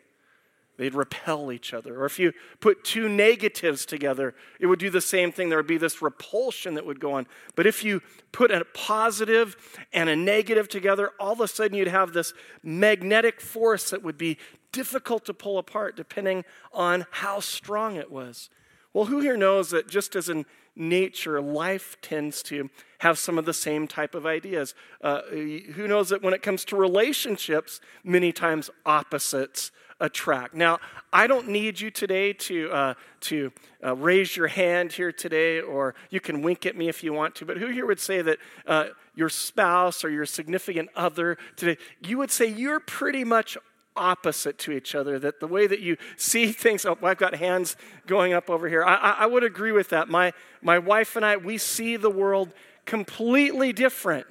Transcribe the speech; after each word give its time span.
They'd 0.77 0.95
repel 0.95 1.53
each 1.53 1.73
other. 1.73 2.01
Or 2.01 2.05
if 2.05 2.19
you 2.19 2.33
put 2.61 2.85
two 2.85 3.09
negatives 3.09 3.87
together, 3.87 4.35
it 4.59 4.67
would 4.67 4.81
do 4.81 4.91
the 4.91 5.01
same 5.01 5.31
thing. 5.31 5.49
There 5.49 5.59
would 5.59 5.67
be 5.67 5.79
this 5.79 6.03
repulsion 6.03 6.75
that 6.75 6.85
would 6.85 6.99
go 6.99 7.13
on. 7.13 7.27
But 7.55 7.67
if 7.67 7.85
you 7.85 8.03
put 8.33 8.51
a 8.51 8.65
positive 8.65 9.57
and 9.93 10.09
a 10.09 10.17
negative 10.17 10.69
together, 10.69 11.13
all 11.21 11.33
of 11.33 11.41
a 11.41 11.49
sudden 11.49 11.77
you'd 11.77 11.89
have 11.89 12.13
this 12.13 12.35
magnetic 12.63 13.41
force 13.41 13.91
that 13.91 14.03
would 14.03 14.19
be 14.19 14.37
difficult 14.73 15.25
to 15.27 15.35
pull 15.35 15.59
apart 15.59 15.97
depending 15.97 16.45
on 16.73 17.07
how 17.11 17.39
strong 17.39 17.95
it 17.95 18.11
was. 18.11 18.51
Well, 18.93 19.07
who 19.07 19.21
here 19.21 19.37
knows 19.37 19.71
that 19.71 19.89
just 19.89 20.17
as 20.17 20.29
in 20.29 20.45
nature, 20.77 21.41
life 21.41 21.97
tends 22.03 22.43
to 22.45 22.69
have 22.99 23.19
some 23.19 23.39
of 23.39 23.45
the 23.45 23.55
same 23.55 23.87
type 23.87 24.15
of 24.15 24.27
ideas? 24.27 24.75
Uh, 25.01 25.23
who 25.23 25.87
knows 25.87 26.09
that 26.09 26.23
when 26.23 26.35
it 26.35 26.43
comes 26.43 26.65
to 26.67 26.77
relationships, 26.77 27.81
many 28.03 28.33
times 28.33 28.71
opposites 28.85 29.71
attract. 30.05 30.55
Now, 30.55 30.79
I 31.13 31.27
don't 31.27 31.49
need 31.49 31.81
you 31.81 31.91
today 31.91 32.33
to, 32.33 32.71
uh, 32.71 32.95
to 33.21 33.53
uh, 33.83 33.97
raise 33.97 34.37
your 34.37 34.49
hand 34.49 34.93
here 34.93 35.13
today, 35.13 35.61
or 35.61 35.95
you 36.11 36.21
can 36.21 36.43
wink 36.43 36.67
at 36.67 36.77
me 36.77 36.89
if 36.89 37.03
you 37.03 37.13
want 37.13 37.35
to, 37.37 37.47
but 37.47 37.57
who 37.57 37.69
here 37.69 37.87
would 37.87 38.01
say 38.01 38.23
that 38.23 38.39
uh, 38.67 38.87
your 39.15 39.29
spouse 39.29 40.05
or 40.05 40.11
your 40.11 40.27
significant 40.27 40.91
other 40.95 41.39
today, 41.57 41.81
you 42.03 42.19
would 42.19 42.31
say 42.31 42.47
you're 42.47 42.81
pretty 42.81 43.25
much 43.25 43.57
opposite 43.97 44.59
to 44.59 44.73
each 44.73 44.95
other, 44.95 45.19
that 45.21 45.39
the 45.41 45.47
way 45.47 45.67
that 45.67 45.81
you 45.81 45.97
see 46.17 46.53
things, 46.53 46.85
oh, 46.85 46.99
I've 47.03 47.17
got 47.17 47.35
hands 47.37 47.77
going 48.07 48.33
up 48.33 48.51
over 48.51 48.69
here. 48.69 48.85
I, 48.85 49.17
I 49.21 49.27
would 49.27 49.45
agree 49.45 49.73
with 49.73 49.89
that. 49.91 50.09
My, 50.09 50.33
my 50.61 50.79
wife 50.79 51.17
and 51.17 51.25
I, 51.25 51.37
we 51.37 51.59
see 51.59 51.97
the 51.97 52.11
world 52.11 52.53
completely 52.85 53.73
different. 53.73 54.27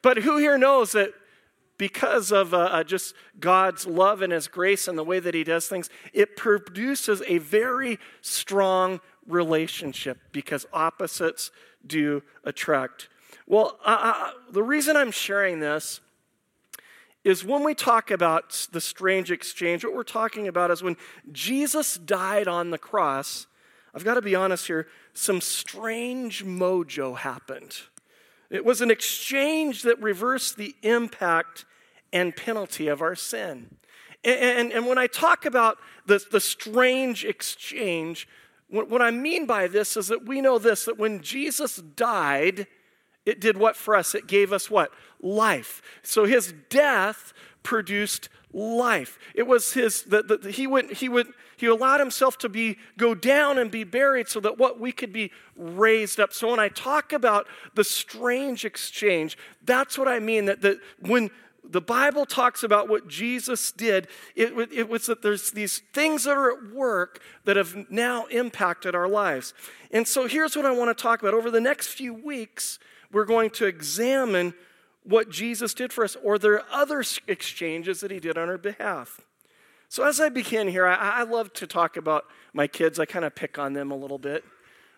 But 0.00 0.16
who 0.18 0.38
here 0.38 0.58
knows 0.58 0.92
that 0.92 1.12
because 1.78 2.30
of 2.30 2.54
uh, 2.54 2.58
uh, 2.58 2.84
just 2.84 3.14
God's 3.40 3.86
love 3.86 4.22
and 4.22 4.32
His 4.32 4.48
grace 4.48 4.88
and 4.88 4.96
the 4.96 5.04
way 5.04 5.20
that 5.20 5.34
He 5.34 5.44
does 5.44 5.66
things, 5.68 5.90
it 6.12 6.36
produces 6.36 7.22
a 7.26 7.38
very 7.38 7.98
strong 8.20 9.00
relationship 9.26 10.18
because 10.32 10.66
opposites 10.72 11.50
do 11.86 12.22
attract. 12.44 13.08
Well, 13.46 13.78
uh, 13.84 14.12
uh 14.14 14.30
the 14.50 14.62
reason 14.62 14.96
I'm 14.96 15.10
sharing 15.10 15.60
this 15.60 16.00
is 17.24 17.44
when 17.44 17.62
we 17.62 17.74
talk 17.74 18.10
about 18.10 18.66
the 18.72 18.80
strange 18.80 19.30
exchange, 19.30 19.84
what 19.84 19.94
we're 19.94 20.02
talking 20.02 20.48
about 20.48 20.70
is 20.70 20.82
when 20.82 20.96
Jesus 21.30 21.94
died 21.94 22.48
on 22.48 22.70
the 22.70 22.78
cross, 22.78 23.46
I've 23.94 24.04
got 24.04 24.14
to 24.14 24.22
be 24.22 24.34
honest 24.34 24.66
here, 24.66 24.88
some 25.14 25.40
strange 25.40 26.44
mojo 26.44 27.16
happened. 27.16 27.76
It 28.52 28.66
was 28.66 28.82
an 28.82 28.90
exchange 28.90 29.82
that 29.82 30.00
reversed 30.02 30.58
the 30.58 30.76
impact 30.82 31.64
and 32.12 32.36
penalty 32.36 32.86
of 32.86 33.00
our 33.00 33.14
sin. 33.14 33.76
And, 34.22 34.40
and, 34.40 34.72
and 34.72 34.86
when 34.86 34.98
I 34.98 35.06
talk 35.06 35.46
about 35.46 35.78
the, 36.04 36.22
the 36.30 36.38
strange 36.38 37.24
exchange, 37.24 38.28
what, 38.68 38.90
what 38.90 39.00
I 39.00 39.10
mean 39.10 39.46
by 39.46 39.68
this 39.68 39.96
is 39.96 40.08
that 40.08 40.26
we 40.26 40.42
know 40.42 40.58
this 40.58 40.84
that 40.84 40.98
when 40.98 41.22
Jesus 41.22 41.76
died, 41.76 42.66
it 43.24 43.40
did 43.40 43.56
what 43.56 43.76
for 43.76 43.94
us? 43.94 44.14
It 44.14 44.26
gave 44.26 44.52
us 44.52 44.70
what? 44.70 44.90
Life. 45.20 45.82
So 46.02 46.24
his 46.24 46.54
death 46.68 47.32
produced 47.62 48.28
life. 48.52 49.18
It 49.34 49.46
was 49.46 49.72
his 49.72 50.02
that 50.04 50.44
he 50.54 50.66
went 50.66 50.94
he 50.94 51.08
would 51.08 51.28
he 51.56 51.66
allowed 51.66 52.00
himself 52.00 52.38
to 52.38 52.48
be 52.48 52.76
go 52.98 53.14
down 53.14 53.58
and 53.58 53.70
be 53.70 53.84
buried 53.84 54.28
so 54.28 54.40
that 54.40 54.58
what 54.58 54.80
we 54.80 54.92
could 54.92 55.12
be 55.12 55.30
raised 55.56 56.20
up. 56.20 56.32
So 56.32 56.50
when 56.50 56.58
I 56.58 56.68
talk 56.68 57.12
about 57.12 57.46
the 57.74 57.84
strange 57.84 58.64
exchange, 58.64 59.38
that's 59.64 59.96
what 59.96 60.08
I 60.08 60.18
mean 60.18 60.46
that 60.46 60.60
that 60.62 60.78
when 61.00 61.30
the 61.64 61.80
Bible 61.80 62.26
talks 62.26 62.62
about 62.62 62.88
what 62.88 63.06
Jesus 63.08 63.70
did, 63.70 64.08
it, 64.34 64.52
it, 64.72 64.88
was 64.88 65.06
that 65.06 65.22
there's 65.22 65.52
these 65.52 65.78
things 65.92 66.24
that 66.24 66.36
are 66.36 66.50
at 66.50 66.74
work 66.74 67.22
that 67.44 67.56
have 67.56 67.88
now 67.88 68.26
impacted 68.26 68.96
our 68.96 69.08
lives. 69.08 69.54
And 69.92 70.06
so 70.06 70.26
here's 70.26 70.56
what 70.56 70.66
I 70.66 70.72
want 70.72 70.96
to 70.96 71.00
talk 71.00 71.20
about. 71.20 71.34
Over 71.34 71.50
the 71.50 71.60
next 71.60 71.88
few 71.88 72.12
weeks, 72.12 72.80
we're 73.12 73.24
going 73.24 73.50
to 73.50 73.66
examine 73.66 74.54
what 75.04 75.30
Jesus 75.30 75.74
did 75.74 75.92
for 75.92 76.04
us, 76.04 76.16
or 76.22 76.38
there 76.38 76.54
are 76.54 76.64
other 76.70 77.04
exchanges 77.26 78.00
that 78.00 78.10
he 78.10 78.20
did 78.20 78.38
on 78.38 78.48
our 78.48 78.58
behalf. 78.58 79.20
So, 79.88 80.04
as 80.04 80.20
I 80.20 80.28
begin 80.28 80.68
here, 80.68 80.86
I, 80.86 81.20
I 81.20 81.22
love 81.24 81.52
to 81.54 81.66
talk 81.66 81.96
about 81.96 82.24
my 82.54 82.66
kids. 82.66 82.98
I 82.98 83.04
kind 83.04 83.24
of 83.24 83.34
pick 83.34 83.58
on 83.58 83.74
them 83.74 83.90
a 83.90 83.96
little 83.96 84.18
bit. 84.18 84.44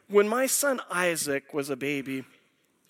When 0.09 0.29
my 0.29 0.47
son 0.47 0.81
Isaac 0.91 1.55
was 1.55 1.71
a 1.71 1.77
baby, 1.77 2.25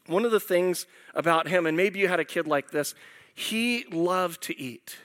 one 0.07 0.25
of 0.25 0.33
the 0.33 0.41
things 0.41 0.87
about 1.15 1.49
him, 1.49 1.67
and 1.67 1.77
maybe 1.77 2.01
you 2.01 2.09
had 2.09 2.21
a 2.21 2.25
kid 2.25 2.47
like 2.47 2.73
this, 2.73 2.95
he 3.35 3.85
loved 3.91 4.43
to 4.43 4.59
eat. 4.59 4.97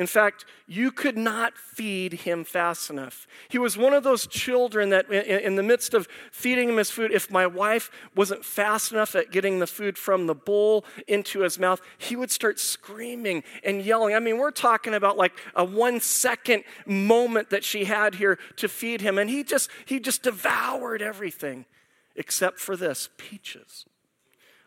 In 0.00 0.06
fact, 0.06 0.46
you 0.66 0.90
could 0.92 1.18
not 1.18 1.58
feed 1.58 2.14
him 2.14 2.42
fast 2.42 2.88
enough. 2.88 3.26
He 3.50 3.58
was 3.58 3.76
one 3.76 3.92
of 3.92 4.02
those 4.02 4.26
children 4.26 4.88
that, 4.88 5.10
in 5.12 5.56
the 5.56 5.62
midst 5.62 5.92
of 5.92 6.08
feeding 6.32 6.70
him 6.70 6.78
his 6.78 6.90
food, 6.90 7.12
if 7.12 7.30
my 7.30 7.46
wife 7.46 7.90
wasn't 8.16 8.42
fast 8.42 8.92
enough 8.92 9.14
at 9.14 9.30
getting 9.30 9.58
the 9.58 9.66
food 9.66 9.98
from 9.98 10.26
the 10.26 10.34
bowl 10.34 10.86
into 11.06 11.40
his 11.40 11.58
mouth, 11.58 11.82
he 11.98 12.16
would 12.16 12.30
start 12.30 12.58
screaming 12.58 13.44
and 13.62 13.82
yelling. 13.82 14.14
I 14.14 14.20
mean, 14.20 14.38
we're 14.38 14.52
talking 14.52 14.94
about 14.94 15.18
like 15.18 15.38
a 15.54 15.66
one 15.66 16.00
second 16.00 16.64
moment 16.86 17.50
that 17.50 17.62
she 17.62 17.84
had 17.84 18.14
here 18.14 18.38
to 18.56 18.70
feed 18.70 19.02
him, 19.02 19.18
and 19.18 19.28
he 19.28 19.44
just 19.44 19.68
he 19.84 20.00
just 20.00 20.22
devoured 20.22 21.02
everything 21.02 21.66
except 22.16 22.58
for 22.58 22.74
this 22.74 23.10
peaches. 23.18 23.84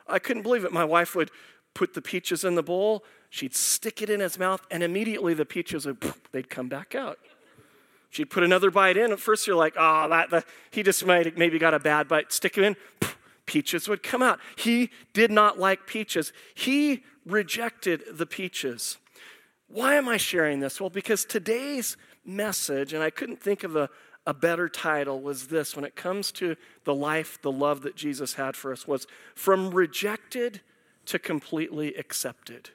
I 0.07 0.19
couldn't 0.19 0.43
believe 0.43 0.63
it. 0.63 0.71
My 0.71 0.85
wife 0.85 1.15
would 1.15 1.31
put 1.73 1.95
the 1.95 2.03
peaches 2.03 2.43
in 2.43 2.53
the 2.53 2.61
bowl 2.61 3.03
She'd 3.33 3.55
stick 3.55 4.03
it 4.03 4.11
in 4.11 4.19
his 4.19 4.37
mouth, 4.37 4.61
and 4.69 4.83
immediately 4.83 5.33
the 5.33 5.43
peaches 5.43 5.87
would 5.87 5.97
they'd 6.31 6.51
come 6.51 6.69
back 6.69 6.93
out. 6.93 7.17
She'd 8.11 8.29
put 8.29 8.43
another 8.43 8.69
bite 8.69 8.95
in. 8.95 9.11
At 9.11 9.19
first, 9.19 9.47
you're 9.47 9.55
like, 9.55 9.73
oh, 9.75 10.07
that, 10.07 10.29
the, 10.29 10.43
he 10.69 10.83
just 10.83 11.03
might 11.03 11.35
maybe 11.35 11.57
got 11.57 11.73
a 11.73 11.79
bad 11.79 12.07
bite. 12.07 12.31
Stick 12.31 12.59
it 12.59 12.63
in, 12.63 12.75
peaches 13.47 13.87
would 13.87 14.03
come 14.03 14.21
out. 14.21 14.39
He 14.55 14.91
did 15.13 15.31
not 15.31 15.57
like 15.57 15.87
peaches. 15.87 16.31
He 16.53 17.05
rejected 17.25 18.03
the 18.11 18.27
peaches. 18.27 18.99
Why 19.67 19.95
am 19.95 20.07
I 20.07 20.17
sharing 20.17 20.59
this? 20.59 20.79
Well, 20.79 20.91
because 20.91 21.25
today's 21.25 21.97
message, 22.23 22.93
and 22.93 23.01
I 23.01 23.09
couldn't 23.09 23.41
think 23.41 23.63
of 23.63 23.75
a, 23.75 23.89
a 24.27 24.35
better 24.35 24.69
title, 24.69 25.19
was 25.19 25.47
this 25.47 25.75
when 25.75 25.85
it 25.85 25.95
comes 25.95 26.31
to 26.33 26.55
the 26.83 26.93
life, 26.93 27.41
the 27.41 27.51
love 27.51 27.81
that 27.81 27.95
Jesus 27.95 28.35
had 28.35 28.55
for 28.55 28.71
us, 28.71 28.87
was 28.87 29.07
from 29.33 29.71
rejected 29.71 30.61
to 31.07 31.17
completely 31.17 31.95
accepted 31.95 32.69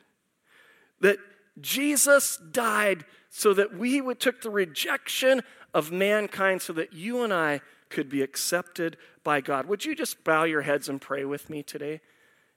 that 1.00 1.18
Jesus 1.60 2.36
died 2.36 3.04
so 3.30 3.52
that 3.54 3.76
we 3.76 4.00
would 4.00 4.20
took 4.20 4.40
the 4.40 4.50
rejection 4.50 5.42
of 5.74 5.92
mankind 5.92 6.62
so 6.62 6.72
that 6.72 6.92
you 6.92 7.22
and 7.22 7.32
I 7.32 7.60
could 7.88 8.08
be 8.08 8.22
accepted 8.22 8.96
by 9.24 9.40
God. 9.40 9.66
Would 9.66 9.84
you 9.84 9.94
just 9.94 10.24
bow 10.24 10.44
your 10.44 10.62
heads 10.62 10.88
and 10.88 11.00
pray 11.00 11.24
with 11.24 11.50
me 11.50 11.62
today? 11.62 12.00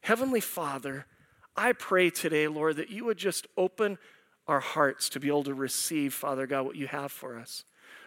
Heavenly 0.01 0.39
Father, 0.39 1.05
I 1.55 1.73
pray 1.73 2.09
today, 2.09 2.47
Lord, 2.47 2.77
that 2.77 2.89
you 2.89 3.05
would 3.05 3.17
just 3.17 3.47
open 3.57 3.97
our 4.47 4.59
hearts 4.59 5.09
to 5.09 5.19
be 5.19 5.27
able 5.27 5.43
to 5.43 5.53
receive, 5.53 6.13
Father 6.13 6.47
God, 6.47 6.65
what 6.65 6.75
you 6.75 6.87
have 6.87 7.11
for 7.11 7.37
us. 7.37 7.63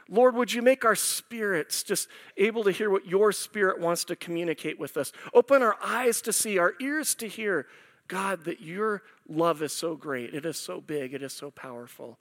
Lord, 0.08 0.34
would 0.34 0.52
you 0.52 0.60
make 0.60 0.84
our 0.84 0.96
spirits 0.96 1.82
just 1.82 2.08
able 2.36 2.64
to 2.64 2.70
hear 2.70 2.90
what 2.90 3.06
your 3.06 3.32
spirit 3.32 3.80
wants 3.80 4.04
to 4.04 4.16
communicate 4.16 4.78
with 4.78 4.96
us? 4.96 5.12
Open 5.32 5.62
our 5.62 5.76
eyes 5.82 6.20
to 6.22 6.32
see, 6.32 6.58
our 6.58 6.74
ears 6.80 7.14
to 7.16 7.28
hear, 7.28 7.66
God, 8.08 8.44
that 8.44 8.60
your 8.60 9.02
love 9.28 9.62
is 9.62 9.72
so 9.72 9.96
great. 9.96 10.34
It 10.34 10.44
is 10.44 10.56
so 10.58 10.80
big. 10.80 11.14
It 11.14 11.22
is 11.22 11.32
so 11.32 11.50
powerful. 11.50 12.18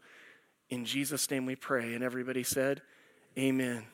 In 0.70 0.86
Jesus' 0.86 1.30
name 1.30 1.46
we 1.46 1.56
pray. 1.56 1.94
And 1.94 2.04
everybody 2.04 2.44
said, 2.44 2.82
Amen. 3.38 3.86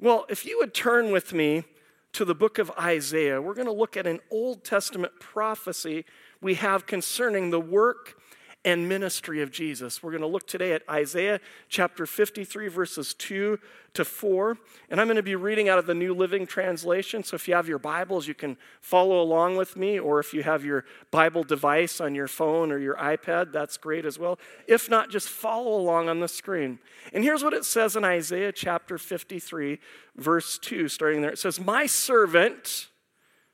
Well, 0.00 0.26
if 0.28 0.44
you 0.44 0.58
would 0.58 0.74
turn 0.74 1.12
with 1.12 1.32
me 1.32 1.64
to 2.12 2.24
the 2.24 2.34
book 2.34 2.58
of 2.58 2.70
Isaiah, 2.78 3.40
we're 3.40 3.54
going 3.54 3.66
to 3.66 3.72
look 3.72 3.96
at 3.96 4.06
an 4.06 4.20
Old 4.30 4.64
Testament 4.64 5.12
prophecy 5.20 6.04
we 6.40 6.54
have 6.54 6.86
concerning 6.86 7.50
the 7.50 7.60
work 7.60 8.16
and 8.64 8.88
ministry 8.88 9.42
of 9.42 9.50
Jesus. 9.50 10.02
We're 10.02 10.10
going 10.10 10.22
to 10.22 10.26
look 10.26 10.46
today 10.46 10.72
at 10.72 10.82
Isaiah 10.88 11.40
chapter 11.68 12.06
53, 12.06 12.68
verses 12.68 13.12
2 13.14 13.58
to 13.92 14.04
4. 14.04 14.56
And 14.88 15.00
I'm 15.00 15.06
going 15.06 15.16
to 15.16 15.22
be 15.22 15.36
reading 15.36 15.68
out 15.68 15.78
of 15.78 15.86
the 15.86 15.94
New 15.94 16.14
Living 16.14 16.46
Translation. 16.46 17.22
So 17.22 17.36
if 17.36 17.46
you 17.46 17.54
have 17.54 17.68
your 17.68 17.78
Bibles, 17.78 18.26
you 18.26 18.34
can 18.34 18.56
follow 18.80 19.20
along 19.20 19.56
with 19.56 19.76
me. 19.76 19.98
Or 19.98 20.18
if 20.18 20.32
you 20.32 20.42
have 20.42 20.64
your 20.64 20.84
Bible 21.10 21.44
device 21.44 22.00
on 22.00 22.14
your 22.14 22.26
phone 22.26 22.72
or 22.72 22.78
your 22.78 22.96
iPad, 22.96 23.52
that's 23.52 23.76
great 23.76 24.06
as 24.06 24.18
well. 24.18 24.38
If 24.66 24.88
not, 24.88 25.10
just 25.10 25.28
follow 25.28 25.78
along 25.78 26.08
on 26.08 26.20
the 26.20 26.28
screen. 26.28 26.78
And 27.12 27.22
here's 27.22 27.44
what 27.44 27.52
it 27.52 27.64
says 27.64 27.96
in 27.96 28.04
Isaiah 28.04 28.52
chapter 28.52 28.96
53, 28.96 29.78
verse 30.16 30.58
2, 30.58 30.88
starting 30.88 31.20
there. 31.20 31.30
It 31.30 31.38
says, 31.38 31.60
My 31.60 31.84
servant, 31.86 32.88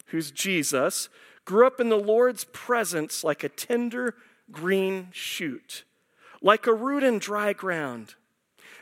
who's 0.07 0.31
Jesus, 0.31 1.09
grew 1.45 1.67
up 1.67 1.81
in 1.81 1.89
the 1.89 1.97
Lord's 1.97 2.45
presence 2.45 3.25
like 3.25 3.43
a 3.43 3.49
tender 3.49 4.15
green 4.53 5.09
shoot, 5.13 5.85
like 6.43 6.67
a 6.67 6.75
root 6.75 7.03
in 7.03 7.19
dry 7.19 7.53
ground. 7.53 8.15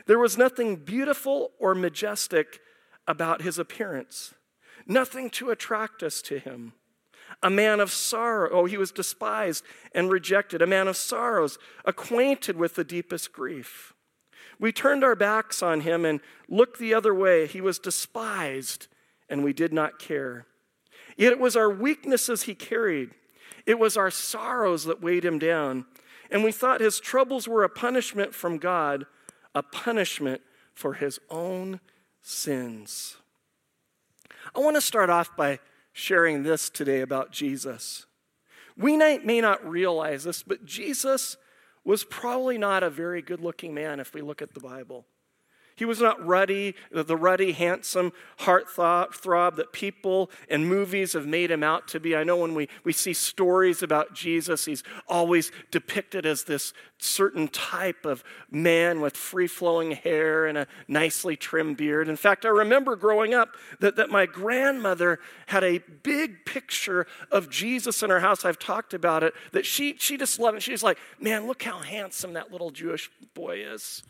There 0.05 0.19
was 0.19 0.37
nothing 0.37 0.77
beautiful 0.77 1.51
or 1.59 1.75
majestic 1.75 2.59
about 3.07 3.41
his 3.41 3.59
appearance, 3.59 4.33
nothing 4.87 5.29
to 5.31 5.49
attract 5.49 6.03
us 6.03 6.21
to 6.23 6.39
him. 6.39 6.73
A 7.43 7.49
man 7.49 7.79
of 7.79 7.91
sorrow, 7.91 8.49
oh, 8.51 8.65
he 8.65 8.77
was 8.77 8.91
despised 8.91 9.63
and 9.93 10.11
rejected, 10.11 10.61
a 10.61 10.67
man 10.67 10.87
of 10.87 10.97
sorrows, 10.97 11.57
acquainted 11.85 12.57
with 12.57 12.75
the 12.75 12.83
deepest 12.83 13.31
grief. 13.31 13.93
We 14.59 14.71
turned 14.71 15.03
our 15.03 15.15
backs 15.15 15.63
on 15.63 15.81
him 15.81 16.05
and 16.05 16.19
looked 16.49 16.79
the 16.79 16.93
other 16.93 17.13
way. 17.13 17.47
He 17.47 17.61
was 17.61 17.79
despised, 17.79 18.87
and 19.29 19.43
we 19.43 19.53
did 19.53 19.71
not 19.71 19.99
care. 19.99 20.47
Yet 21.17 21.31
it 21.31 21.39
was 21.39 21.55
our 21.55 21.69
weaknesses 21.69 22.43
he 22.43 22.55
carried 22.55 23.11
it 23.65 23.79
was 23.79 23.97
our 23.97 24.11
sorrows 24.11 24.85
that 24.85 25.01
weighed 25.01 25.25
him 25.25 25.39
down. 25.39 25.85
And 26.31 26.43
we 26.43 26.51
thought 26.51 26.81
his 26.81 26.99
troubles 26.99 27.47
were 27.47 27.63
a 27.63 27.69
punishment 27.69 28.35
from 28.35 28.57
God, 28.57 29.05
a 29.55 29.63
punishment 29.63 30.41
for 30.73 30.93
his 30.93 31.19
own 31.29 31.79
sins. 32.21 33.17
I 34.55 34.59
want 34.59 34.75
to 34.75 34.81
start 34.81 35.09
off 35.09 35.35
by 35.35 35.59
sharing 35.91 36.43
this 36.43 36.69
today 36.69 37.01
about 37.01 37.31
Jesus. 37.31 38.05
We 38.77 38.95
may 38.95 39.41
not 39.41 39.67
realize 39.67 40.23
this, 40.23 40.43
but 40.43 40.65
Jesus 40.65 41.35
was 41.83 42.03
probably 42.03 42.57
not 42.57 42.83
a 42.83 42.89
very 42.89 43.21
good 43.21 43.41
looking 43.41 43.73
man 43.73 43.99
if 43.99 44.13
we 44.13 44.21
look 44.21 44.41
at 44.41 44.53
the 44.53 44.59
Bible. 44.59 45.05
He 45.79 45.85
was 45.85 46.01
not 46.01 46.23
ruddy, 46.27 46.75
the 46.91 47.15
ruddy, 47.15 47.53
handsome 47.53 48.11
heartthrob 48.39 49.55
that 49.55 49.71
people 49.71 50.29
and 50.49 50.67
movies 50.67 51.13
have 51.13 51.25
made 51.25 51.49
him 51.49 51.63
out 51.63 51.87
to 51.87 52.01
be. 52.01 52.17
I 52.17 52.25
know 52.25 52.35
when 52.35 52.53
we, 52.53 52.67
we 52.83 52.91
see 52.91 53.13
stories 53.13 53.81
about 53.81 54.13
Jesus, 54.13 54.65
he's 54.65 54.83
always 55.07 55.53
depicted 55.71 56.25
as 56.25 56.43
this 56.43 56.73
certain 56.97 57.47
type 57.47 58.05
of 58.05 58.25
man 58.51 58.99
with 58.99 59.15
free 59.15 59.47
flowing 59.47 59.91
hair 59.91 60.47
and 60.47 60.57
a 60.57 60.67
nicely 60.89 61.37
trimmed 61.37 61.77
beard. 61.77 62.09
In 62.09 62.17
fact, 62.17 62.45
I 62.45 62.49
remember 62.49 62.97
growing 62.97 63.33
up 63.33 63.55
that, 63.79 63.95
that 63.95 64.09
my 64.09 64.25
grandmother 64.25 65.21
had 65.45 65.63
a 65.63 65.79
big 66.03 66.43
picture 66.43 67.07
of 67.31 67.49
Jesus 67.49 68.03
in 68.03 68.09
her 68.09 68.19
house. 68.19 68.43
I've 68.43 68.59
talked 68.59 68.93
about 68.93 69.23
it, 69.23 69.33
that 69.53 69.65
she, 69.65 69.95
she 69.97 70.17
just 70.17 70.39
loved 70.39 70.57
it. 70.57 70.63
She's 70.63 70.83
like, 70.83 70.97
man, 71.21 71.47
look 71.47 71.63
how 71.63 71.79
handsome 71.79 72.33
that 72.33 72.51
little 72.51 72.69
Jewish 72.69 73.09
boy 73.33 73.63
is 73.63 74.03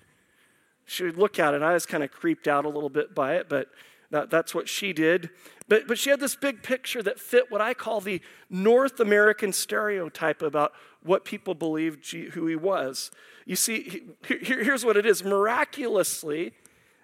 she 0.90 1.04
would 1.04 1.18
look 1.18 1.40
at 1.40 1.54
it. 1.54 1.58
and 1.58 1.66
I 1.66 1.74
was 1.74 1.86
kind 1.86 2.04
of 2.04 2.12
creeped 2.12 2.48
out 2.48 2.66
a 2.66 2.70
little 2.70 2.90
bit 2.90 3.14
by 3.14 3.36
it, 3.36 3.48
but 3.50 3.70
that, 4.12 4.30
that's 4.30 4.56
what 4.56 4.68
she 4.68 4.92
did. 4.94 5.30
But, 5.68 5.88
but 5.88 6.00
she 6.00 6.10
had 6.10 6.20
this 6.20 6.36
big 6.36 6.64
picture 6.64 7.04
that 7.04 7.20
fit 7.20 7.52
what 7.52 7.62
I 7.62 7.74
call 7.74 8.02
the 8.02 8.22
North 8.50 9.00
American 9.00 9.54
stereotype 9.54 10.42
about 10.42 10.74
what 11.04 11.26
people 11.26 11.54
believed 11.54 12.10
who 12.12 12.48
he 12.48 12.56
was. 12.56 13.12
You 13.46 13.56
see, 13.56 13.82
he, 13.84 14.02
here, 14.28 14.64
here's 14.64 14.84
what 14.84 14.98
it 14.98 15.06
is 15.06 15.24
miraculously, 15.24 16.54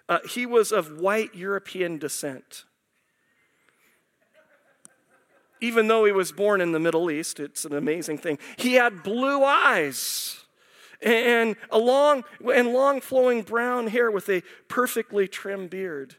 uh, 0.09 0.19
he 0.29 0.45
was 0.45 0.71
of 0.71 0.99
white 0.99 1.35
European 1.35 1.97
descent. 1.97 2.65
Even 5.61 5.87
though 5.87 6.05
he 6.05 6.11
was 6.11 6.31
born 6.31 6.59
in 6.59 6.73
the 6.73 6.79
Middle 6.79 7.09
East, 7.09 7.39
it's 7.39 7.65
an 7.65 7.73
amazing 7.73 8.17
thing. 8.17 8.37
He 8.57 8.73
had 8.73 9.03
blue 9.03 9.43
eyes 9.43 10.44
and 11.01 11.55
a 11.69 11.77
long 11.77 12.23
and 12.53 12.73
long 12.73 13.01
flowing 13.01 13.41
brown 13.41 13.87
hair 13.87 14.09
with 14.11 14.29
a 14.29 14.41
perfectly 14.67 15.27
trimmed 15.27 15.69
beard. 15.69 16.15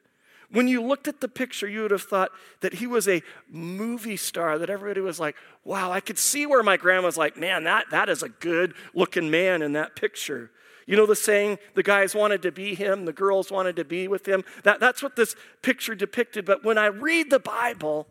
When 0.51 0.69
you 0.69 0.83
looked 0.83 1.09
at 1.09 1.21
the 1.21 1.29
picture, 1.29 1.69
you 1.69 1.83
would 1.83 1.91
have 1.91 2.03
thought 2.03 2.31
that 2.61 2.75
he 2.75 2.87
was 2.87 3.09
a 3.09 3.23
movie 3.51 4.17
star, 4.17 4.59
that 4.59 4.71
everybody 4.71 5.01
was 5.01 5.19
like, 5.19 5.35
wow, 5.65 5.91
I 5.91 6.01
could 6.01 6.19
see 6.19 6.47
where 6.47 6.63
my 6.63 6.77
grandma's 6.77 7.17
like, 7.17 7.37
man, 7.37 7.65
that, 7.65 7.87
that 7.91 8.09
is 8.09 8.23
a 8.23 8.29
good 8.29 8.75
looking 8.95 9.31
man 9.31 9.61
in 9.61 9.73
that 9.73 9.97
picture. 9.97 10.51
You 10.87 10.97
know 10.97 11.07
the 11.07 11.17
saying, 11.17 11.59
the 11.75 11.83
guys 11.83 12.15
wanted 12.15 12.43
to 12.43 12.53
be 12.53 12.77
him, 12.77 13.07
the 13.07 13.13
girls 13.13 13.51
wanted 13.51 13.75
to 13.77 13.85
be 13.85 14.07
with 14.07 14.27
him? 14.27 14.45
That, 14.63 14.79
that's 14.79 15.03
what 15.03 15.17
this 15.17 15.35
picture 15.63 15.97
depicted. 15.97 16.45
But 16.45 16.65
when 16.65 16.79
I 16.79 16.87
read 16.87 17.29
the 17.29 17.41
Bible, 17.41 18.07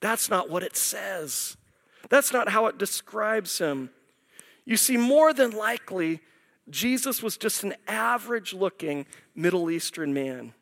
that's 0.00 0.30
not 0.30 0.48
what 0.48 0.62
it 0.62 0.76
says. 0.76 1.56
That's 2.08 2.32
not 2.32 2.50
how 2.50 2.66
it 2.66 2.78
describes 2.78 3.58
him. 3.58 3.90
You 4.66 4.76
see, 4.76 4.96
more 4.96 5.32
than 5.32 5.52
likely, 5.52 6.20
Jesus 6.68 7.22
was 7.22 7.36
just 7.36 7.62
an 7.62 7.74
average 7.86 8.52
looking 8.52 9.06
Middle 9.34 9.70
Eastern 9.70 10.12
man. 10.12 10.52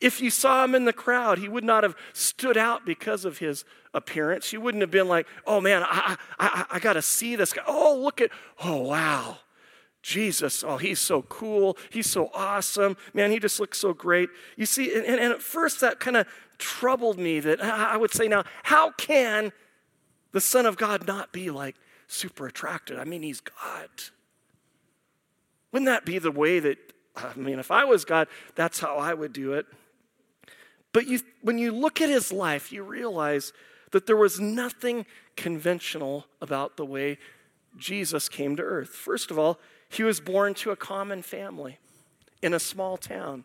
If 0.00 0.20
you 0.20 0.28
saw 0.30 0.62
him 0.62 0.74
in 0.74 0.84
the 0.84 0.92
crowd, 0.92 1.38
he 1.38 1.48
would 1.48 1.64
not 1.64 1.82
have 1.82 1.96
stood 2.12 2.58
out 2.58 2.84
because 2.84 3.24
of 3.24 3.38
his 3.38 3.64
appearance. 3.94 4.52
You 4.52 4.60
wouldn't 4.60 4.82
have 4.82 4.90
been 4.90 5.08
like, 5.08 5.26
oh 5.46 5.60
man, 5.60 5.82
I, 5.82 6.16
I, 6.38 6.66
I 6.72 6.78
got 6.78 6.92
to 6.92 7.02
see 7.02 7.34
this 7.34 7.54
guy. 7.54 7.62
Oh, 7.66 7.98
look 7.98 8.20
at, 8.20 8.30
oh 8.62 8.82
wow, 8.82 9.38
Jesus, 10.02 10.62
oh, 10.62 10.76
he's 10.76 11.00
so 11.00 11.22
cool. 11.22 11.78
He's 11.88 12.10
so 12.10 12.30
awesome. 12.34 12.96
Man, 13.14 13.30
he 13.30 13.38
just 13.38 13.58
looks 13.58 13.78
so 13.78 13.94
great. 13.94 14.28
You 14.56 14.66
see, 14.66 14.94
and, 14.94 15.04
and 15.04 15.32
at 15.32 15.42
first 15.42 15.80
that 15.80 15.98
kind 15.98 16.16
of 16.16 16.26
troubled 16.58 17.18
me 17.18 17.40
that 17.40 17.62
I 17.62 17.96
would 17.96 18.12
say, 18.12 18.28
now, 18.28 18.44
how 18.64 18.90
can 18.92 19.52
the 20.32 20.40
Son 20.40 20.66
of 20.66 20.76
God 20.76 21.06
not 21.06 21.32
be 21.32 21.50
like 21.50 21.76
super 22.12 22.46
attracted. 22.46 22.98
I 22.98 23.04
mean, 23.04 23.22
he's 23.22 23.40
God. 23.40 23.88
Wouldn't 25.72 25.86
that 25.86 26.04
be 26.04 26.18
the 26.18 26.32
way 26.32 26.58
that, 26.58 26.78
I 27.16 27.34
mean, 27.34 27.58
if 27.58 27.70
I 27.70 27.84
was 27.84 28.04
God, 28.04 28.28
that's 28.54 28.80
how 28.80 28.96
I 28.96 29.14
would 29.14 29.32
do 29.32 29.52
it. 29.52 29.66
But 30.92 31.06
you, 31.06 31.20
when 31.42 31.58
you 31.58 31.72
look 31.72 32.00
at 32.00 32.08
his 32.08 32.32
life, 32.32 32.72
you 32.72 32.82
realize 32.82 33.52
that 33.92 34.06
there 34.06 34.16
was 34.16 34.40
nothing 34.40 35.06
conventional 35.36 36.26
about 36.40 36.76
the 36.76 36.84
way 36.84 37.18
Jesus 37.76 38.28
came 38.28 38.56
to 38.56 38.62
earth. 38.62 38.90
First 38.90 39.30
of 39.30 39.38
all, 39.38 39.60
he 39.88 40.02
was 40.02 40.20
born 40.20 40.54
to 40.54 40.70
a 40.70 40.76
common 40.76 41.22
family 41.22 41.78
in 42.42 42.54
a 42.54 42.60
small 42.60 42.96
town. 42.96 43.44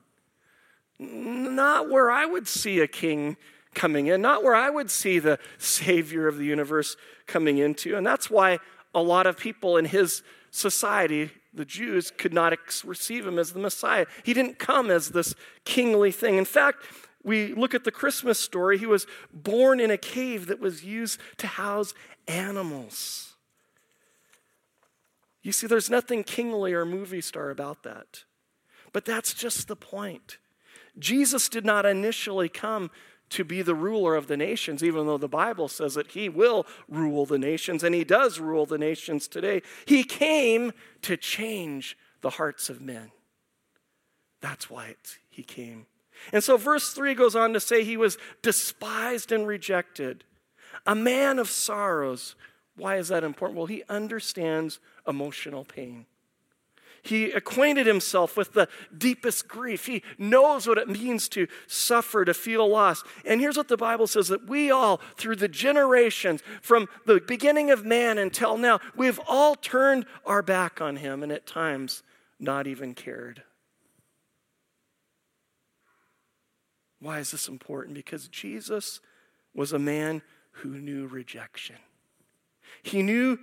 Not 0.98 1.90
where 1.90 2.10
I 2.10 2.26
would 2.26 2.48
see 2.48 2.80
a 2.80 2.88
king 2.88 3.38
coming 3.76 4.08
in, 4.08 4.22
not 4.22 4.44
where 4.44 4.56
I 4.56 4.70
would 4.70 4.90
see 4.90 5.20
the 5.20 5.38
Savior 5.58 6.28
of 6.28 6.38
the 6.38 6.46
universe 6.46 6.96
coming 7.28 7.58
into. 7.58 7.96
And 7.96 8.06
that's 8.06 8.30
why 8.30 8.60
a 8.94 9.02
lot 9.02 9.28
of 9.28 9.38
people 9.38 9.78
in 9.78 9.86
his 9.86 10.24
society, 10.52 11.32
the 11.54 11.66
Jews, 11.66 12.12
could 12.18 12.34
not 12.34 12.54
ex- 12.54 12.86
receive 12.86 13.28
him 13.28 13.38
as 13.38 13.52
the 13.52 13.60
Messiah. 13.60 14.06
He 14.24 14.34
didn't 14.34 14.58
come 14.58 14.90
as 14.90 15.10
this 15.10 15.36
kingly 15.66 16.12
thing. 16.12 16.38
In 16.38 16.46
fact, 16.46 16.84
we 17.24 17.54
look 17.54 17.74
at 17.74 17.84
the 17.84 17.92
Christmas 17.92 18.40
story, 18.40 18.78
he 18.78 18.86
was 18.86 19.08
born 19.34 19.80
in 19.80 19.92
a 19.92 19.98
cave 19.98 20.48
that 20.48 20.60
was 20.60 20.84
used 20.84 21.20
to 21.38 21.48
house 21.48 21.94
animals. 22.28 23.34
You 25.42 25.52
see, 25.52 25.68
there's 25.68 25.90
nothing 25.90 26.24
kingly 26.24 26.74
or 26.74 26.86
movie 26.86 27.22
star 27.22 27.50
about 27.50 27.84
that. 27.84 28.24
But 28.94 29.06
that's 29.06 29.34
just 29.34 29.68
the 29.68 29.76
point. 29.76 30.38
Jesus 30.98 31.50
did 31.50 31.66
not 31.66 31.86
initially 31.86 32.48
come 32.48 32.90
to 33.30 33.44
be 33.44 33.62
the 33.62 33.76
ruler 33.76 34.16
of 34.16 34.28
the 34.28 34.38
nations, 34.38 34.84
even 34.84 35.08
though 35.08 35.18
the 35.18 35.28
Bible 35.28 35.68
says 35.68 35.96
that 35.96 36.12
he 36.12 36.30
will 36.30 36.66
rule 36.88 37.26
the 37.26 37.40
nations, 37.40 37.84
and 37.84 37.96
he 37.96 38.04
does 38.04 38.40
rule 38.40 38.66
the 38.66 38.78
nations 38.78 39.28
today. 39.28 39.62
He 39.86 40.04
came 40.04 40.72
to 41.02 41.18
change 41.18 41.98
the 42.22 42.32
hearts 42.32 42.70
of 42.70 42.82
men. 42.82 43.12
That's 44.42 44.70
why 44.70 44.96
he 45.30 45.44
came. 45.44 45.88
And 46.32 46.44
so, 46.44 46.56
verse 46.58 46.94
3 46.94 47.14
goes 47.14 47.36
on 47.36 47.54
to 47.54 47.60
say 47.60 47.84
he 47.84 47.98
was 47.98 48.18
despised 48.42 49.32
and 49.32 49.48
rejected, 49.48 50.24
a 50.86 50.96
man 50.96 51.40
of 51.40 51.50
sorrows. 51.50 52.36
Why 52.78 52.98
is 52.98 53.08
that 53.08 53.24
important? 53.24 53.58
Well, 53.58 53.68
he 53.68 53.84
understands 53.90 54.80
emotional 55.08 55.66
pain. 55.66 56.06
He 57.06 57.32
acquainted 57.32 57.86
himself 57.86 58.36
with 58.36 58.54
the 58.54 58.68
deepest 58.98 59.48
grief. 59.48 59.86
He 59.86 60.02
knows 60.18 60.66
what 60.66 60.80
it 60.80 60.90
means 60.90 61.30
to 61.30 61.48
suffer, 61.68 62.26
to 62.26 62.34
feel 62.34 62.68
loss. 62.68 63.04
And 63.24 63.40
here's 63.40 63.58
what 63.58 63.68
the 63.68 63.78
Bible 63.78 64.08
says 64.08 64.28
that 64.30 64.50
we 64.50 64.72
all, 64.72 65.00
through 65.16 65.36
the 65.36 65.48
generations, 65.48 66.42
from 66.64 66.88
the 67.06 67.22
beginning 67.22 67.70
of 67.70 67.86
man 67.86 68.18
until 68.18 68.58
now, 68.58 68.80
we've 68.96 69.20
all 69.28 69.54
turned 69.54 70.08
our 70.26 70.42
back 70.42 70.82
on 70.82 70.96
him 70.96 71.22
and 71.22 71.32
at 71.32 71.46
times 71.46 72.02
not 72.40 72.66
even 72.66 72.96
cared. 72.96 73.44
Why 77.00 77.20
is 77.20 77.30
this 77.30 77.48
important? 77.48 77.94
Because 77.94 78.28
Jesus 78.30 79.00
was 79.54 79.74
a 79.74 79.80
man 79.80 80.24
who 80.54 80.70
knew 80.70 81.06
rejection. 81.06 81.76
He 82.82 83.04
knew 83.04 83.38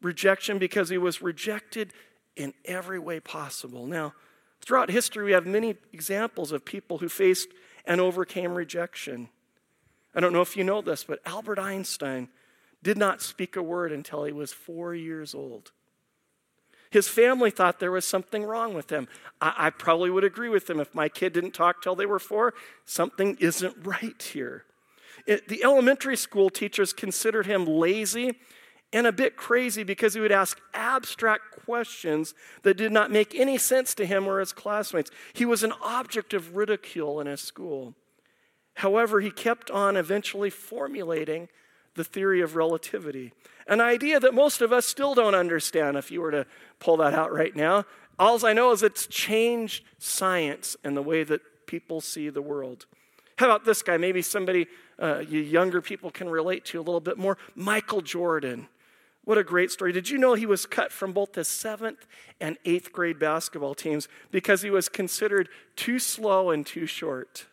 rejection 0.00 0.58
because 0.58 0.90
he 0.90 0.98
was 0.98 1.20
rejected 1.20 1.92
in 2.36 2.54
every 2.64 2.98
way 2.98 3.20
possible. 3.20 3.86
Now, 3.86 4.14
throughout 4.60 4.90
history, 4.90 5.24
we 5.24 5.32
have 5.32 5.46
many 5.46 5.76
examples 5.92 6.52
of 6.52 6.64
people 6.64 6.98
who 6.98 7.08
faced 7.08 7.48
and 7.84 8.00
overcame 8.00 8.54
rejection. 8.54 9.28
I 10.14 10.20
don't 10.20 10.32
know 10.32 10.42
if 10.42 10.56
you 10.56 10.64
know 10.64 10.82
this, 10.82 11.04
but 11.04 11.20
Albert 11.24 11.58
Einstein 11.58 12.28
did 12.82 12.96
not 12.96 13.22
speak 13.22 13.56
a 13.56 13.62
word 13.62 13.92
until 13.92 14.24
he 14.24 14.32
was 14.32 14.52
four 14.52 14.94
years 14.94 15.34
old. 15.34 15.72
His 16.90 17.06
family 17.06 17.50
thought 17.50 17.78
there 17.78 17.92
was 17.92 18.04
something 18.04 18.42
wrong 18.42 18.74
with 18.74 18.90
him. 18.90 19.06
I, 19.40 19.54
I 19.56 19.70
probably 19.70 20.10
would 20.10 20.24
agree 20.24 20.48
with 20.48 20.68
him 20.68 20.80
if 20.80 20.94
my 20.94 21.08
kid 21.08 21.32
didn't 21.32 21.52
talk 21.52 21.82
till 21.82 21.94
they 21.94 22.06
were 22.06 22.18
four. 22.18 22.52
Something 22.84 23.36
isn't 23.38 23.86
right 23.86 24.20
here. 24.20 24.64
It, 25.26 25.48
the 25.48 25.62
elementary 25.62 26.16
school 26.16 26.50
teachers 26.50 26.92
considered 26.92 27.46
him 27.46 27.64
lazy 27.64 28.38
and 28.92 29.06
a 29.06 29.12
bit 29.12 29.36
crazy 29.36 29.82
because 29.84 30.14
he 30.14 30.20
would 30.20 30.32
ask 30.32 30.60
abstract 30.74 31.64
questions 31.64 32.34
that 32.62 32.76
did 32.76 32.90
not 32.90 33.10
make 33.10 33.34
any 33.34 33.56
sense 33.56 33.94
to 33.94 34.06
him 34.06 34.26
or 34.26 34.40
his 34.40 34.52
classmates. 34.52 35.10
He 35.32 35.44
was 35.44 35.62
an 35.62 35.72
object 35.82 36.34
of 36.34 36.56
ridicule 36.56 37.20
in 37.20 37.26
his 37.26 37.40
school. 37.40 37.94
However, 38.74 39.20
he 39.20 39.30
kept 39.30 39.70
on 39.70 39.96
eventually 39.96 40.50
formulating 40.50 41.48
the 41.94 42.04
theory 42.04 42.40
of 42.40 42.56
relativity, 42.56 43.32
an 43.66 43.80
idea 43.80 44.18
that 44.20 44.32
most 44.32 44.60
of 44.60 44.72
us 44.72 44.86
still 44.86 45.14
don't 45.14 45.34
understand 45.34 45.96
if 45.96 46.10
you 46.10 46.20
were 46.20 46.30
to 46.30 46.46
pull 46.78 46.96
that 46.96 47.14
out 47.14 47.32
right 47.32 47.54
now. 47.54 47.84
All 48.18 48.44
I 48.44 48.52
know 48.52 48.72
is 48.72 48.82
it's 48.82 49.06
changed 49.06 49.84
science 49.98 50.76
and 50.84 50.96
the 50.96 51.02
way 51.02 51.24
that 51.24 51.40
people 51.66 52.00
see 52.00 52.28
the 52.28 52.42
world. 52.42 52.86
How 53.38 53.46
about 53.46 53.64
this 53.64 53.82
guy? 53.82 53.96
Maybe 53.96 54.22
somebody 54.22 54.66
uh, 54.98 55.20
you 55.20 55.40
younger 55.40 55.80
people 55.80 56.10
can 56.10 56.28
relate 56.28 56.64
to 56.66 56.78
a 56.78 56.82
little 56.82 57.00
bit 57.00 57.16
more. 57.16 57.38
Michael 57.54 58.02
Jordan. 58.02 58.68
What 59.24 59.38
a 59.38 59.44
great 59.44 59.70
story. 59.70 59.92
Did 59.92 60.08
you 60.08 60.18
know 60.18 60.34
he 60.34 60.46
was 60.46 60.66
cut 60.66 60.92
from 60.92 61.12
both 61.12 61.34
the 61.34 61.44
seventh 61.44 62.06
and 62.40 62.56
eighth 62.64 62.92
grade 62.92 63.18
basketball 63.18 63.74
teams 63.74 64.08
because 64.30 64.62
he 64.62 64.70
was 64.70 64.88
considered 64.88 65.48
too 65.76 65.98
slow 65.98 66.50
and 66.50 66.66
too 66.66 66.86
short? 66.86 67.46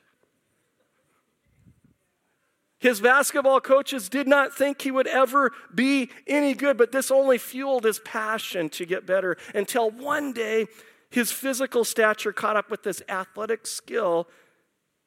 His 2.80 3.02
basketball 3.02 3.60
coaches 3.60 4.08
did 4.08 4.28
not 4.28 4.56
think 4.56 4.82
he 4.82 4.92
would 4.92 5.08
ever 5.08 5.52
be 5.74 6.10
any 6.28 6.54
good, 6.54 6.78
but 6.78 6.92
this 6.92 7.10
only 7.10 7.38
fueled 7.38 7.84
his 7.84 8.00
passion 8.00 8.70
to 8.70 8.86
get 8.86 9.08
better 9.08 9.36
until 9.56 9.90
one 9.90 10.32
day 10.32 10.68
his 11.10 11.32
physical 11.32 11.84
stature 11.84 12.32
caught 12.32 12.56
up 12.56 12.70
with 12.70 12.84
his 12.84 13.02
athletic 13.10 13.66
skill. 13.66 14.28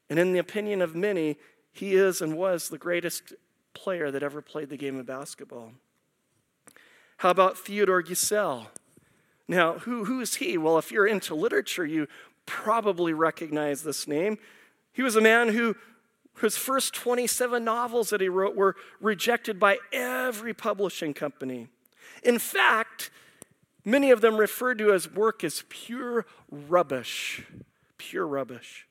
And 0.09 0.19
in 0.19 0.33
the 0.33 0.40
opinion 0.40 0.83
of 0.83 0.97
many, 0.97 1.37
he 1.73 1.95
is 1.95 2.21
and 2.21 2.37
was 2.37 2.69
the 2.69 2.79
greatest 2.79 3.35
player 3.73 4.11
that 4.11 4.23
ever 4.23 4.43
played 4.43 4.69
the 4.69 4.76
game 4.76 4.99
of 4.99 5.07
basketball. 5.07 5.73
How 7.21 7.29
about 7.29 7.59
Theodore 7.59 8.03
Geisel? 8.03 8.69
Now, 9.47 9.75
who, 9.81 10.07
who 10.07 10.23
is 10.23 10.37
he? 10.37 10.57
Well, 10.57 10.79
if 10.79 10.91
you're 10.91 11.07
into 11.07 11.35
literature, 11.35 11.85
you 11.85 12.09
probably 12.47 13.12
recognize 13.12 13.83
this 13.83 14.09
name. 14.09 14.39
He 14.95 15.03
was 15.03 15.17
a 15.17 15.21
man 15.21 15.49
who 15.49 15.77
his 16.41 16.57
first 16.57 16.95
27 16.95 17.62
novels 17.62 18.09
that 18.09 18.23
he 18.23 18.31
wrote 18.31 18.57
were 18.57 18.75
rejected 19.03 19.61
by 19.61 19.77
every 19.93 20.55
publishing 20.55 21.12
company. 21.12 21.69
In 22.23 22.39
fact, 22.39 23.11
many 23.85 24.11
of 24.11 24.23
them 24.23 24.39
referred 24.39 24.79
to 24.79 24.93
his 24.93 25.12
work 25.12 25.45
as 25.45 25.65
pure 25.69 26.25
rubbish. 26.50 27.45
Pure 27.99 28.29
rubbish. 28.29 28.87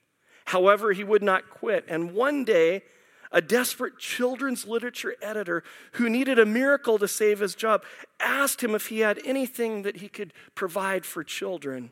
However, 0.45 0.91
he 0.91 1.03
would 1.03 1.23
not 1.23 1.49
quit. 1.49 1.83
And 1.87 2.13
one 2.13 2.45
day, 2.45 2.83
a 3.31 3.41
desperate 3.41 3.97
children's 3.97 4.65
literature 4.65 5.15
editor 5.21 5.63
who 5.93 6.09
needed 6.09 6.39
a 6.39 6.45
miracle 6.45 6.97
to 6.97 7.07
save 7.07 7.39
his 7.39 7.55
job, 7.55 7.83
asked 8.19 8.63
him 8.63 8.73
if 8.73 8.87
he 8.87 8.99
had 8.99 9.19
anything 9.23 9.83
that 9.83 9.97
he 9.97 10.09
could 10.09 10.33
provide 10.55 11.05
for 11.05 11.23
children. 11.23 11.91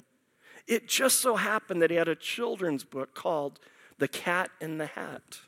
It 0.67 0.87
just 0.87 1.19
so 1.19 1.35
happened 1.35 1.81
that 1.81 1.91
he 1.91 1.97
had 1.97 2.07
a 2.07 2.15
children's 2.15 2.83
book 2.83 3.13
called 3.13 3.59
The 3.99 4.07
Cat 4.07 4.49
in 4.59 4.77
the 4.77 4.87
Hat. 4.87 5.39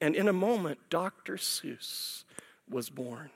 And 0.00 0.14
in 0.14 0.28
a 0.28 0.32
moment, 0.32 0.78
Dr. 0.90 1.36
Seuss 1.36 2.24
was 2.68 2.90
born. 2.90 3.30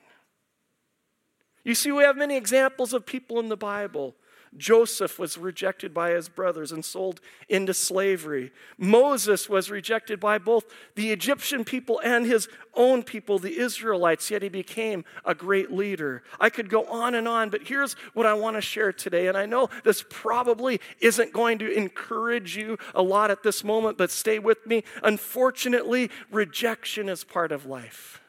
You 1.64 1.75
see, 1.75 1.92
we 1.92 2.04
have 2.04 2.16
many 2.16 2.37
examples 2.37 2.92
of 2.92 3.04
people 3.04 3.40
in 3.40 3.49
the 3.49 3.57
Bible 3.57 4.14
Joseph 4.57 5.19
was 5.19 5.38
rejected 5.38 5.93
by 5.93 6.11
his 6.11 6.28
brothers 6.28 6.73
and 6.73 6.85
sold 6.85 7.21
into 7.49 7.75
slavery. 7.75 8.50
Moses 8.76 9.49
was 9.49 9.71
rejected 9.71 10.19
by 10.19 10.38
both 10.38 10.64
the 10.95 11.11
Egyptian 11.11 11.64
people 11.64 12.00
and 12.02 12.26
his 12.26 12.49
own 12.75 13.02
people, 13.02 13.38
the 13.38 13.59
Israelites, 13.59 14.31
yet 14.31 14.43
he 14.43 14.49
became 14.49 15.05
a 15.25 15.35
great 15.35 15.71
leader. 15.71 16.23
I 16.40 16.50
could 16.50 16.71
go 16.71 16.85
on 16.87 17.14
and 17.14 17.28
on, 17.28 17.50
but 17.50 17.67
here's 17.67 17.95
what 18.14 18.26
I 18.26 18.35
want 18.35 18.57
to 18.57 18.62
share 18.62 18.93
today. 18.93 19.26
And 19.26 19.37
I 19.37 19.47
know 19.47 19.69
this 19.85 20.05
probably 20.09 20.81
isn't 21.00 21.33
going 21.33 21.59
to 21.59 21.71
encourage 21.71 22.57
you 22.57 22.78
a 22.95 23.02
lot 23.02 23.31
at 23.31 23.43
this 23.43 23.62
moment, 23.62 23.99
but 23.99 24.11
stay 24.11 24.38
with 24.38 24.67
me. 24.67 24.85
Unfortunately, 25.02 26.11
rejection 26.31 27.09
is 27.09 27.25
part 27.25 27.52
of 27.52 27.67
life. 27.67 28.21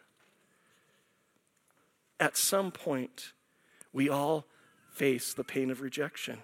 At 2.20 2.36
some 2.36 2.72
point, 2.72 3.32
we 3.94 4.10
all 4.10 4.46
face 5.00 5.34
the 5.34 5.46
pain 5.46 5.72
of 5.72 5.80
rejection. 5.80 6.40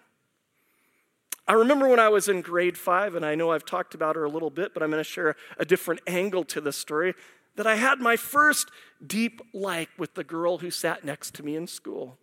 I 1.46 1.54
remember 1.54 1.90
when 1.90 2.00
I 2.00 2.08
was 2.08 2.30
in 2.30 2.42
grade 2.42 2.78
five, 2.78 3.14
and 3.14 3.26
I 3.26 3.36
know 3.36 3.52
I've 3.52 3.66
talked 3.66 3.94
about 3.94 4.16
her 4.16 4.24
a 4.24 4.30
little 4.30 4.50
bit, 4.50 4.74
but 4.74 4.82
I'm 4.82 4.90
going 4.90 5.04
to 5.04 5.10
share 5.10 5.36
a 5.60 5.66
different 5.66 6.00
angle 6.08 6.46
to 6.46 6.62
the 6.62 6.72
story, 6.72 7.14
that 7.58 7.68
I 7.68 7.76
had 7.76 8.00
my 8.00 8.16
first 8.16 8.72
deep 9.06 9.42
like 9.54 9.90
with 9.98 10.14
the 10.14 10.24
girl 10.24 10.60
who 10.60 10.72
sat 10.72 11.04
next 11.04 11.36
to 11.36 11.44
me 11.44 11.58
in 11.58 11.68
school. 11.68 12.18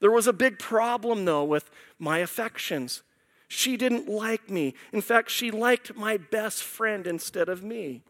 There 0.00 0.10
was 0.10 0.26
a 0.26 0.32
big 0.32 0.58
problem, 0.58 1.26
though, 1.26 1.44
with 1.44 1.70
my 1.98 2.18
affections. 2.18 3.02
She 3.46 3.76
didn't 3.76 4.08
like 4.08 4.48
me. 4.48 4.74
In 4.90 5.02
fact, 5.02 5.30
she 5.30 5.50
liked 5.50 5.94
my 5.94 6.16
best 6.16 6.62
friend 6.62 7.06
instead 7.06 7.50
of 7.50 7.62
me. 7.62 8.02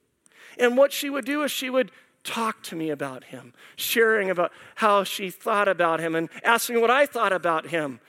And 0.58 0.76
what 0.76 0.92
she 0.92 1.10
would 1.10 1.24
do 1.24 1.42
is 1.42 1.50
she 1.50 1.70
would 1.70 1.90
talk 2.24 2.62
to 2.64 2.76
me 2.76 2.90
about 2.90 3.24
him, 3.24 3.52
sharing 3.76 4.30
about 4.30 4.50
how 4.76 5.04
she 5.04 5.30
thought 5.30 5.68
about 5.68 6.00
him, 6.00 6.14
and 6.14 6.28
asking 6.42 6.80
what 6.80 6.90
I 6.90 7.06
thought 7.06 7.32
about 7.32 7.68
him. 7.68 8.00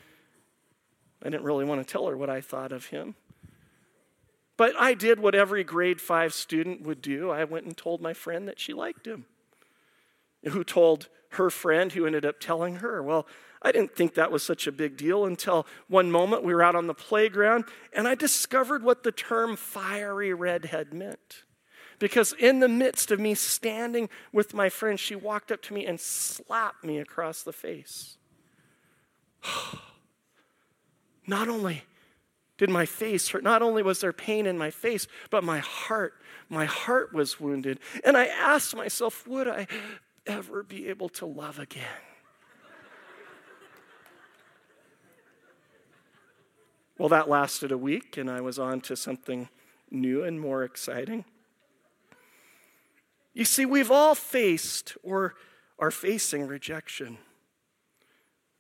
I 1.22 1.30
didn't 1.30 1.44
really 1.44 1.66
want 1.66 1.86
to 1.86 1.92
tell 1.92 2.08
her 2.08 2.18
what 2.18 2.30
I 2.30 2.42
thought 2.42 2.72
of 2.72 2.88
him. 2.88 3.16
But 4.58 4.74
I 4.80 4.94
did 4.94 5.20
what 5.20 5.36
every 5.36 5.64
grade 5.64 6.00
five 6.00 6.34
student 6.34 6.82
would 6.84 7.02
do. 7.02 7.30
I 7.30 7.44
went 7.44 7.66
and 7.66 7.76
told 7.76 8.02
my 8.02 8.14
friend 8.14 8.48
that 8.48 8.60
she 8.60 8.74
liked 8.74 9.06
him, 9.06 9.26
who 10.44 10.64
told 10.64 11.10
her 11.32 11.50
friend, 11.50 11.92
who 11.92 12.06
ended 12.06 12.26
up 12.26 12.40
telling 12.40 12.78
her. 12.78 13.04
Well, 13.04 13.28
I 13.62 13.72
didn't 13.72 13.96
think 13.96 14.14
that 14.14 14.32
was 14.32 14.44
such 14.44 14.68
a 14.68 14.72
big 14.72 14.96
deal 14.96 15.26
until 15.26 15.66
one 15.88 16.12
moment 16.12 16.44
we 16.44 16.54
were 16.54 16.62
out 16.62 16.76
on 16.76 16.86
the 16.86 16.94
playground 16.94 17.66
and 17.94 18.08
I 18.08 18.14
discovered 18.14 18.84
what 18.84 19.02
the 19.02 19.12
term 19.12 19.56
fiery 19.56 20.34
redhead 20.36 20.94
meant. 20.94 21.44
Because 22.00 22.34
in 22.34 22.60
the 22.60 22.68
midst 22.68 23.12
of 23.12 23.20
me 23.20 23.36
standing 23.36 24.10
with 24.32 24.54
my 24.54 24.70
friend, 24.70 25.00
she 25.00 25.16
walked 25.16 25.52
up 25.52 25.62
to 25.64 25.74
me 25.74 25.86
and 25.86 26.00
slapped 26.00 26.84
me 26.84 27.00
across 27.00 27.44
the 27.44 27.54
face. 27.54 28.18
not 31.28 31.48
only 31.48 31.84
did 32.58 32.70
my 32.70 32.86
face 32.86 33.30
hurt, 33.30 33.44
not 33.44 33.62
only 33.62 33.84
was 33.84 34.02
there 34.02 34.14
pain 34.14 34.46
in 34.46 34.58
my 34.58 34.72
face, 34.72 35.08
but 35.30 35.44
my 35.44 35.60
heart, 35.60 36.14
my 36.50 36.66
heart 36.66 37.14
was 37.14 37.40
wounded. 37.40 37.80
And 38.04 38.16
I 38.18 38.26
asked 38.26 38.76
myself, 38.76 39.28
would 39.28 39.48
I 39.48 39.68
ever 40.26 40.64
be 40.64 40.88
able 40.88 41.10
to 41.10 41.26
love 41.26 41.60
again? 41.60 41.84
Well, 46.98 47.10
that 47.10 47.30
lasted 47.30 47.74
a 47.74 47.78
week, 47.78 48.16
and 48.16 48.30
I 48.30 48.40
was 48.40 48.58
on 48.58 48.80
to 48.82 48.96
something 48.96 49.50
new 49.92 50.24
and 50.24 50.40
more 50.40 50.64
exciting. 50.64 51.26
You 53.36 53.46
see, 53.46 53.66
we've 53.66 53.92
all 53.92 54.16
faced 54.16 54.98
or 55.04 55.36
are 55.78 55.92
facing 55.92 56.48
rejection. 56.48 57.18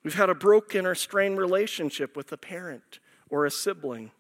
We've 0.03 0.13
had 0.13 0.29
a 0.29 0.35
broken 0.35 0.85
or 0.85 0.93
strained 0.93 1.39
relationship 1.39 2.15
with 2.15 2.31
a 2.31 2.37
parent 2.37 2.99
or 3.29 3.45
a 3.45 3.51
sibling, 3.51 4.11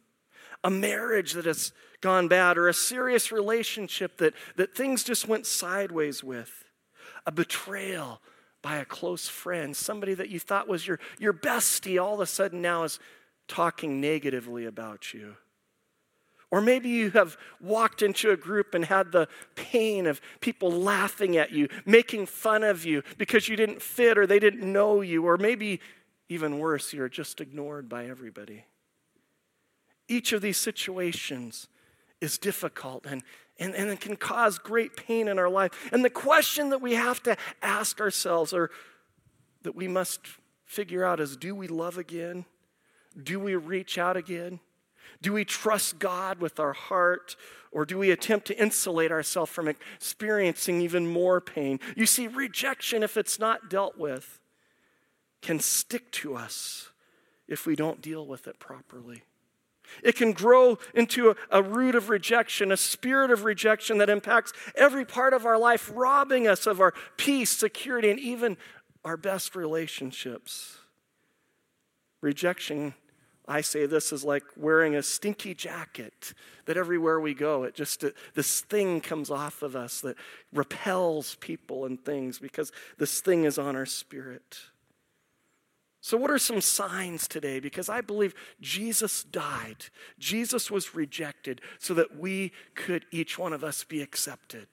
a 0.63 0.69
marriage 0.71 1.33
that 1.33 1.45
has 1.45 1.73
gone 2.01 2.27
bad, 2.27 2.57
or 2.57 2.69
a 2.69 2.73
serious 2.73 3.31
relationship 3.31 4.17
that, 4.17 4.33
that 4.55 4.75
things 4.75 5.03
just 5.03 5.27
went 5.27 5.45
sideways 5.45 6.23
with, 6.23 6.63
a 7.25 7.31
betrayal 7.31 8.21
by 8.61 8.77
a 8.77 8.85
close 8.85 9.27
friend, 9.27 9.75
somebody 9.75 10.15
that 10.15 10.29
you 10.29 10.39
thought 10.39 10.67
was 10.67 10.87
your, 10.87 10.99
your 11.19 11.33
bestie, 11.33 12.01
all 12.01 12.15
of 12.15 12.19
a 12.19 12.25
sudden 12.25 12.61
now 12.61 12.83
is 12.83 12.97
talking 13.47 14.01
negatively 14.01 14.65
about 14.65 15.13
you. 15.13 15.35
Or 16.51 16.61
maybe 16.61 16.89
you 16.89 17.11
have 17.11 17.37
walked 17.59 18.01
into 18.01 18.31
a 18.31 18.37
group 18.37 18.73
and 18.73 18.85
had 18.85 19.11
the 19.11 19.27
pain 19.55 20.05
of 20.05 20.21
people 20.39 20.71
laughing 20.71 21.37
at 21.37 21.51
you, 21.51 21.67
making 21.85 22.27
fun 22.27 22.63
of 22.63 22.85
you 22.85 23.03
because 23.17 23.49
you 23.49 23.55
didn't 23.55 23.81
fit 23.81 24.17
or 24.17 24.27
they 24.27 24.39
didn't 24.39 24.71
know 24.71 25.01
you. 25.01 25.25
Or 25.25 25.37
maybe 25.37 25.81
even 26.29 26.59
worse, 26.59 26.93
you're 26.93 27.09
just 27.09 27.41
ignored 27.41 27.89
by 27.89 28.07
everybody. 28.07 28.65
Each 30.07 30.33
of 30.33 30.41
these 30.41 30.57
situations 30.57 31.67
is 32.21 32.37
difficult 32.37 33.05
and, 33.05 33.23
and, 33.59 33.73
and 33.75 33.89
it 33.89 33.99
can 33.99 34.15
cause 34.15 34.57
great 34.57 34.95
pain 34.95 35.27
in 35.27 35.39
our 35.39 35.49
life. 35.49 35.71
And 35.91 36.05
the 36.05 36.09
question 36.09 36.69
that 36.69 36.81
we 36.81 36.93
have 36.93 37.21
to 37.23 37.35
ask 37.61 37.99
ourselves 37.99 38.53
or 38.53 38.69
that 39.63 39.75
we 39.75 39.87
must 39.87 40.21
figure 40.65 41.03
out 41.03 41.19
is 41.19 41.35
do 41.35 41.55
we 41.55 41.67
love 41.67 41.97
again? 41.97 42.45
Do 43.21 43.39
we 43.39 43.55
reach 43.55 43.97
out 43.97 44.17
again? 44.17 44.59
Do 45.21 45.33
we 45.33 45.45
trust 45.45 45.99
God 45.99 46.39
with 46.39 46.59
our 46.59 46.73
heart, 46.73 47.35
or 47.71 47.85
do 47.85 47.97
we 47.97 48.11
attempt 48.11 48.47
to 48.47 48.59
insulate 48.59 49.11
ourselves 49.11 49.51
from 49.51 49.67
experiencing 49.67 50.81
even 50.81 51.07
more 51.07 51.41
pain? 51.41 51.79
You 51.95 52.05
see, 52.05 52.27
rejection, 52.27 53.03
if 53.03 53.17
it's 53.17 53.39
not 53.39 53.69
dealt 53.69 53.97
with, 53.97 54.39
can 55.41 55.59
stick 55.59 56.11
to 56.11 56.35
us 56.35 56.89
if 57.47 57.65
we 57.65 57.75
don't 57.75 58.01
deal 58.01 58.25
with 58.25 58.47
it 58.47 58.59
properly. 58.59 59.23
It 60.03 60.15
can 60.15 60.31
grow 60.31 60.79
into 60.93 61.29
a, 61.29 61.35
a, 61.51 61.61
root 61.61 61.95
of 61.95 62.09
rejection, 62.09 62.71
a 62.71 62.77
spirit 62.77 63.31
of 63.31 63.43
rejection 63.43 63.99
that 63.99 64.09
impacts 64.09 64.51
every 64.75 65.05
part 65.05 65.33
of 65.33 65.45
our 65.45 65.57
life, 65.57 65.91
robbing 65.93 66.47
us 66.47 66.65
of 66.65 66.81
our 66.81 66.93
peace, 67.17 67.51
security, 67.51 68.09
and 68.09 68.19
even 68.19 68.57
our 69.03 69.17
best 69.17 69.55
relationships. 69.55 70.79
Rejection 72.21 72.95
I 73.47 73.61
say 73.61 73.85
this 73.85 74.11
is 74.11 74.23
like 74.23 74.43
wearing 74.57 74.95
a 74.95 75.03
stinky 75.03 75.53
jacket 75.53 76.33
that 76.65 76.77
everywhere 76.77 77.19
we 77.19 77.33
go, 77.33 77.63
it 77.63 77.75
just, 77.75 78.03
uh, 78.03 78.09
this 78.33 78.61
thing 78.61 79.01
comes 79.01 79.29
off 79.29 79.61
of 79.61 79.75
us 79.75 80.01
that 80.01 80.15
repels 80.51 81.35
people 81.35 81.85
and 81.85 82.03
things 82.03 82.39
because 82.39 82.71
this 82.97 83.21
thing 83.21 83.43
is 83.43 83.57
on 83.57 83.75
our 83.75 83.85
spirit. 83.85 84.57
So, 86.01 86.17
what 86.17 86.29
are 86.29 86.37
some 86.37 86.61
signs 86.61 87.27
today? 87.27 87.59
Because 87.59 87.89
I 87.89 88.01
believe 88.01 88.35
Jesus 88.61 89.23
died, 89.23 89.85
Jesus 90.19 90.69
was 90.69 90.93
rejected 90.93 91.61
so 91.79 91.95
that 91.95 92.15
we 92.15 92.51
could, 92.75 93.05
each 93.11 93.39
one 93.39 93.53
of 93.53 93.63
us, 93.63 93.83
be 93.83 94.03
accepted. 94.03 94.67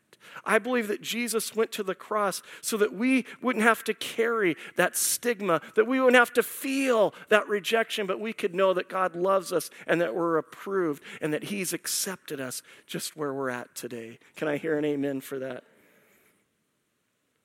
I 0.45 0.59
believe 0.59 0.88
that 0.88 1.02
Jesus 1.02 1.55
went 1.55 1.73
to 1.73 1.83
the 1.83 1.95
cross 1.95 2.43
so 2.61 2.76
that 2.76 2.93
we 2.93 3.26
wouldn't 3.41 3.64
have 3.64 3.85
to 3.85 3.95
carry 3.95 4.57
that 4.76 4.97
stigma, 4.97 5.61
that 5.75 5.87
we 5.87 6.00
wouldn't 6.00 6.19
have 6.19 6.33
to 6.35 6.43
feel 6.43 7.14
that 7.29 7.49
rejection, 7.49 8.07
but 8.07 8.21
we 8.21 8.33
could 8.33 8.55
know 8.55 8.75
that 8.75 8.88
God 8.88 9.14
loves 9.14 9.52
us 9.52 9.71
and 9.87 10.00
that 10.00 10.14
we're 10.14 10.38
approved 10.38 11.02
and 11.21 11.33
that 11.33 11.45
He's 11.45 11.73
accepted 11.73 12.41
us 12.41 12.62
just 12.87 13.17
where 13.17 13.33
we're 13.33 13.50
at 13.50 13.75
today. 13.75 14.19
Can 14.37 14.49
I 14.49 14.57
hear 14.57 14.76
an 14.79 14.85
amen 14.85 15.20
for 15.20 15.38
that? 15.38 15.64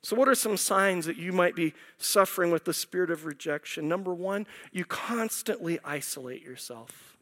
So, 0.04 0.16
what 0.16 0.30
are 0.30 0.36
some 0.36 0.56
signs 0.56 1.06
that 1.06 1.18
you 1.18 1.34
might 1.34 1.56
be 1.56 1.74
suffering 1.98 2.52
with 2.52 2.66
the 2.66 2.74
spirit 2.74 3.12
of 3.12 3.26
rejection? 3.26 3.90
Number 3.90 4.14
one, 4.14 4.48
you 4.72 4.86
constantly 4.86 5.80
isolate 5.84 6.44
yourself. 6.44 7.18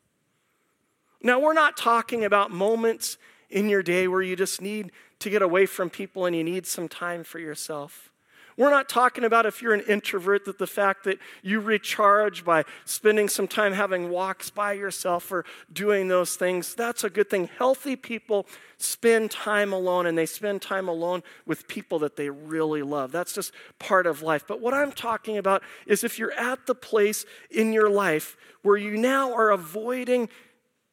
Now, 1.22 1.40
we're 1.40 1.54
not 1.54 1.78
talking 1.78 2.24
about 2.24 2.52
moments 2.52 3.18
in 3.50 3.70
your 3.70 3.82
day 3.82 4.08
where 4.08 4.22
you 4.22 4.36
just 4.36 4.62
need 4.62 4.92
to 5.20 5.30
get 5.30 5.42
away 5.42 5.66
from 5.66 5.90
people 5.90 6.26
and 6.26 6.36
you 6.36 6.44
need 6.44 6.66
some 6.66 6.88
time 6.88 7.24
for 7.24 7.40
yourself. 7.40 8.12
We're 8.58 8.70
not 8.70 8.88
talking 8.88 9.26
about 9.26 9.46
if 9.46 9.62
you're 9.62 9.74
an 9.74 9.82
introvert 9.82 10.46
that 10.46 10.60
the 10.60 10.68
fact 10.68 11.04
that 11.04 11.20
you 11.42 11.60
recharge 11.60 12.46
by 12.46 12.64
spending 12.86 13.28
some 13.28 13.50
time 13.50 13.74
having 13.74 14.10
walks 14.10 14.50
by 14.50 14.74
yourself 14.74 15.30
or 15.30 15.44
doing 15.74 16.08
those 16.08 16.38
things, 16.38 16.74
that's 16.74 17.04
a 17.04 17.10
good 17.10 17.30
thing. 17.30 17.50
Healthy 17.58 17.98
people 17.98 18.48
spend 18.78 19.30
time 19.30 19.74
alone 19.74 20.06
and 20.06 20.18
they 20.18 20.26
spend 20.26 20.62
time 20.62 20.88
alone 20.88 21.22
with 21.46 21.68
people 21.68 22.00
that 22.00 22.16
they 22.16 22.30
really 22.30 22.82
love. 22.82 23.12
That's 23.12 23.34
just 23.34 23.52
part 23.78 24.08
of 24.08 24.22
life. 24.22 24.46
But 24.48 24.62
what 24.62 24.74
I'm 24.74 24.94
talking 24.94 25.38
about 25.38 25.62
is 25.86 26.06
if 26.06 26.18
you're 26.18 26.32
at 26.32 26.66
the 26.66 26.76
place 26.76 27.26
in 27.52 27.74
your 27.74 27.90
life 27.90 28.38
where 28.62 28.78
you 28.78 28.96
now 28.96 29.34
are 29.34 29.52
avoiding 29.52 30.30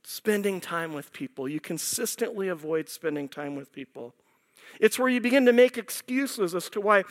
spending 0.04 0.60
time 0.60 0.92
with 0.92 1.12
people. 1.12 1.48
You 1.48 1.60
consistently 1.60 2.48
avoid 2.48 2.88
spending 2.88 3.28
time 3.28 3.54
with 3.54 3.72
people. 3.72 4.14
It's 4.80 4.98
where 4.98 5.08
you 5.08 5.20
begin 5.20 5.46
to 5.46 5.52
make 5.52 5.78
excuses 5.78 6.54
as 6.54 6.68
to 6.70 6.80
why 6.80 7.04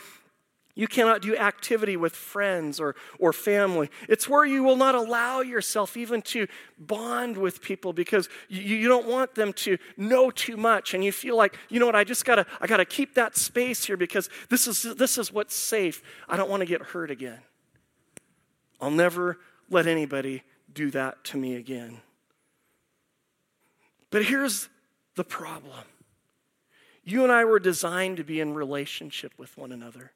you 0.74 0.86
cannot 0.88 1.20
do 1.20 1.36
activity 1.36 1.96
with 1.96 2.14
friends 2.14 2.80
or, 2.80 2.94
or 3.18 3.32
family. 3.32 3.90
It's 4.08 4.28
where 4.28 4.44
you 4.44 4.62
will 4.62 4.76
not 4.76 4.94
allow 4.94 5.40
yourself 5.40 5.96
even 5.96 6.22
to 6.22 6.46
bond 6.78 7.36
with 7.36 7.60
people 7.60 7.92
because 7.92 8.28
you, 8.48 8.62
you 8.62 8.88
don't 8.88 9.06
want 9.06 9.34
them 9.34 9.52
to 9.54 9.76
know 9.98 10.30
too 10.30 10.56
much. 10.56 10.94
And 10.94 11.04
you 11.04 11.12
feel 11.12 11.36
like, 11.36 11.58
you 11.68 11.78
know 11.78 11.86
what, 11.86 11.96
I 11.96 12.04
just 12.04 12.24
gotta, 12.24 12.46
I 12.60 12.66
gotta 12.66 12.86
keep 12.86 13.14
that 13.14 13.36
space 13.36 13.84
here 13.84 13.98
because 13.98 14.30
this 14.48 14.66
is, 14.66 14.82
this 14.96 15.18
is 15.18 15.30
what's 15.30 15.54
safe. 15.54 16.02
I 16.26 16.36
don't 16.38 16.48
want 16.48 16.60
to 16.62 16.66
get 16.66 16.80
hurt 16.80 17.10
again. 17.10 17.40
I'll 18.80 18.90
never 18.90 19.38
let 19.68 19.86
anybody 19.86 20.42
do 20.72 20.90
that 20.92 21.22
to 21.24 21.36
me 21.36 21.54
again. 21.54 22.00
But 24.12 24.26
here's 24.26 24.68
the 25.16 25.24
problem 25.24 25.84
you 27.02 27.24
and 27.24 27.32
I 27.32 27.44
were 27.44 27.58
designed 27.58 28.18
to 28.18 28.24
be 28.24 28.38
in 28.38 28.54
relationship 28.54 29.32
with 29.36 29.58
one 29.58 29.72
another. 29.72 30.12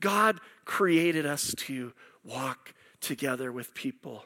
God 0.00 0.40
created 0.64 1.26
us 1.26 1.54
to 1.58 1.92
walk 2.24 2.72
together 3.00 3.52
with 3.52 3.74
people. 3.74 4.24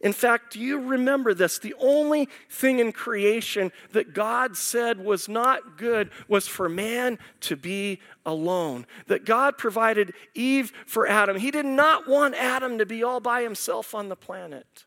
In 0.00 0.12
fact, 0.12 0.52
do 0.52 0.60
you 0.60 0.78
remember 0.78 1.34
this? 1.34 1.58
The 1.58 1.74
only 1.80 2.28
thing 2.48 2.78
in 2.78 2.92
creation 2.92 3.72
that 3.92 4.14
God 4.14 4.56
said 4.56 5.04
was 5.04 5.28
not 5.28 5.76
good 5.76 6.10
was 6.28 6.46
for 6.46 6.68
man 6.68 7.18
to 7.40 7.56
be 7.56 8.00
alone. 8.24 8.86
That 9.08 9.24
God 9.24 9.58
provided 9.58 10.14
Eve 10.34 10.72
for 10.86 11.06
Adam. 11.08 11.36
He 11.36 11.50
did 11.50 11.66
not 11.66 12.06
want 12.06 12.36
Adam 12.36 12.78
to 12.78 12.86
be 12.86 13.02
all 13.02 13.18
by 13.18 13.42
himself 13.42 13.94
on 13.94 14.08
the 14.08 14.16
planet. 14.16 14.84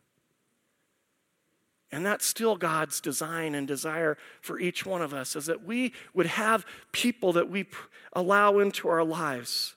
And 1.92 2.06
that's 2.06 2.26
still 2.26 2.56
God's 2.56 3.02
design 3.02 3.54
and 3.54 3.68
desire 3.68 4.18
for 4.40 4.60
each 4.60 4.86
one 4.86 5.02
of 5.02 5.14
us, 5.14 5.36
is 5.36 5.46
that 5.48 5.66
we 5.66 5.94
would 6.14 6.26
have 6.26 6.66
people 6.92 7.34
that 7.34 7.50
we 7.50 7.66
allow 8.14 8.60
into 8.60 8.88
our 8.88 9.04
lives. 9.04 9.76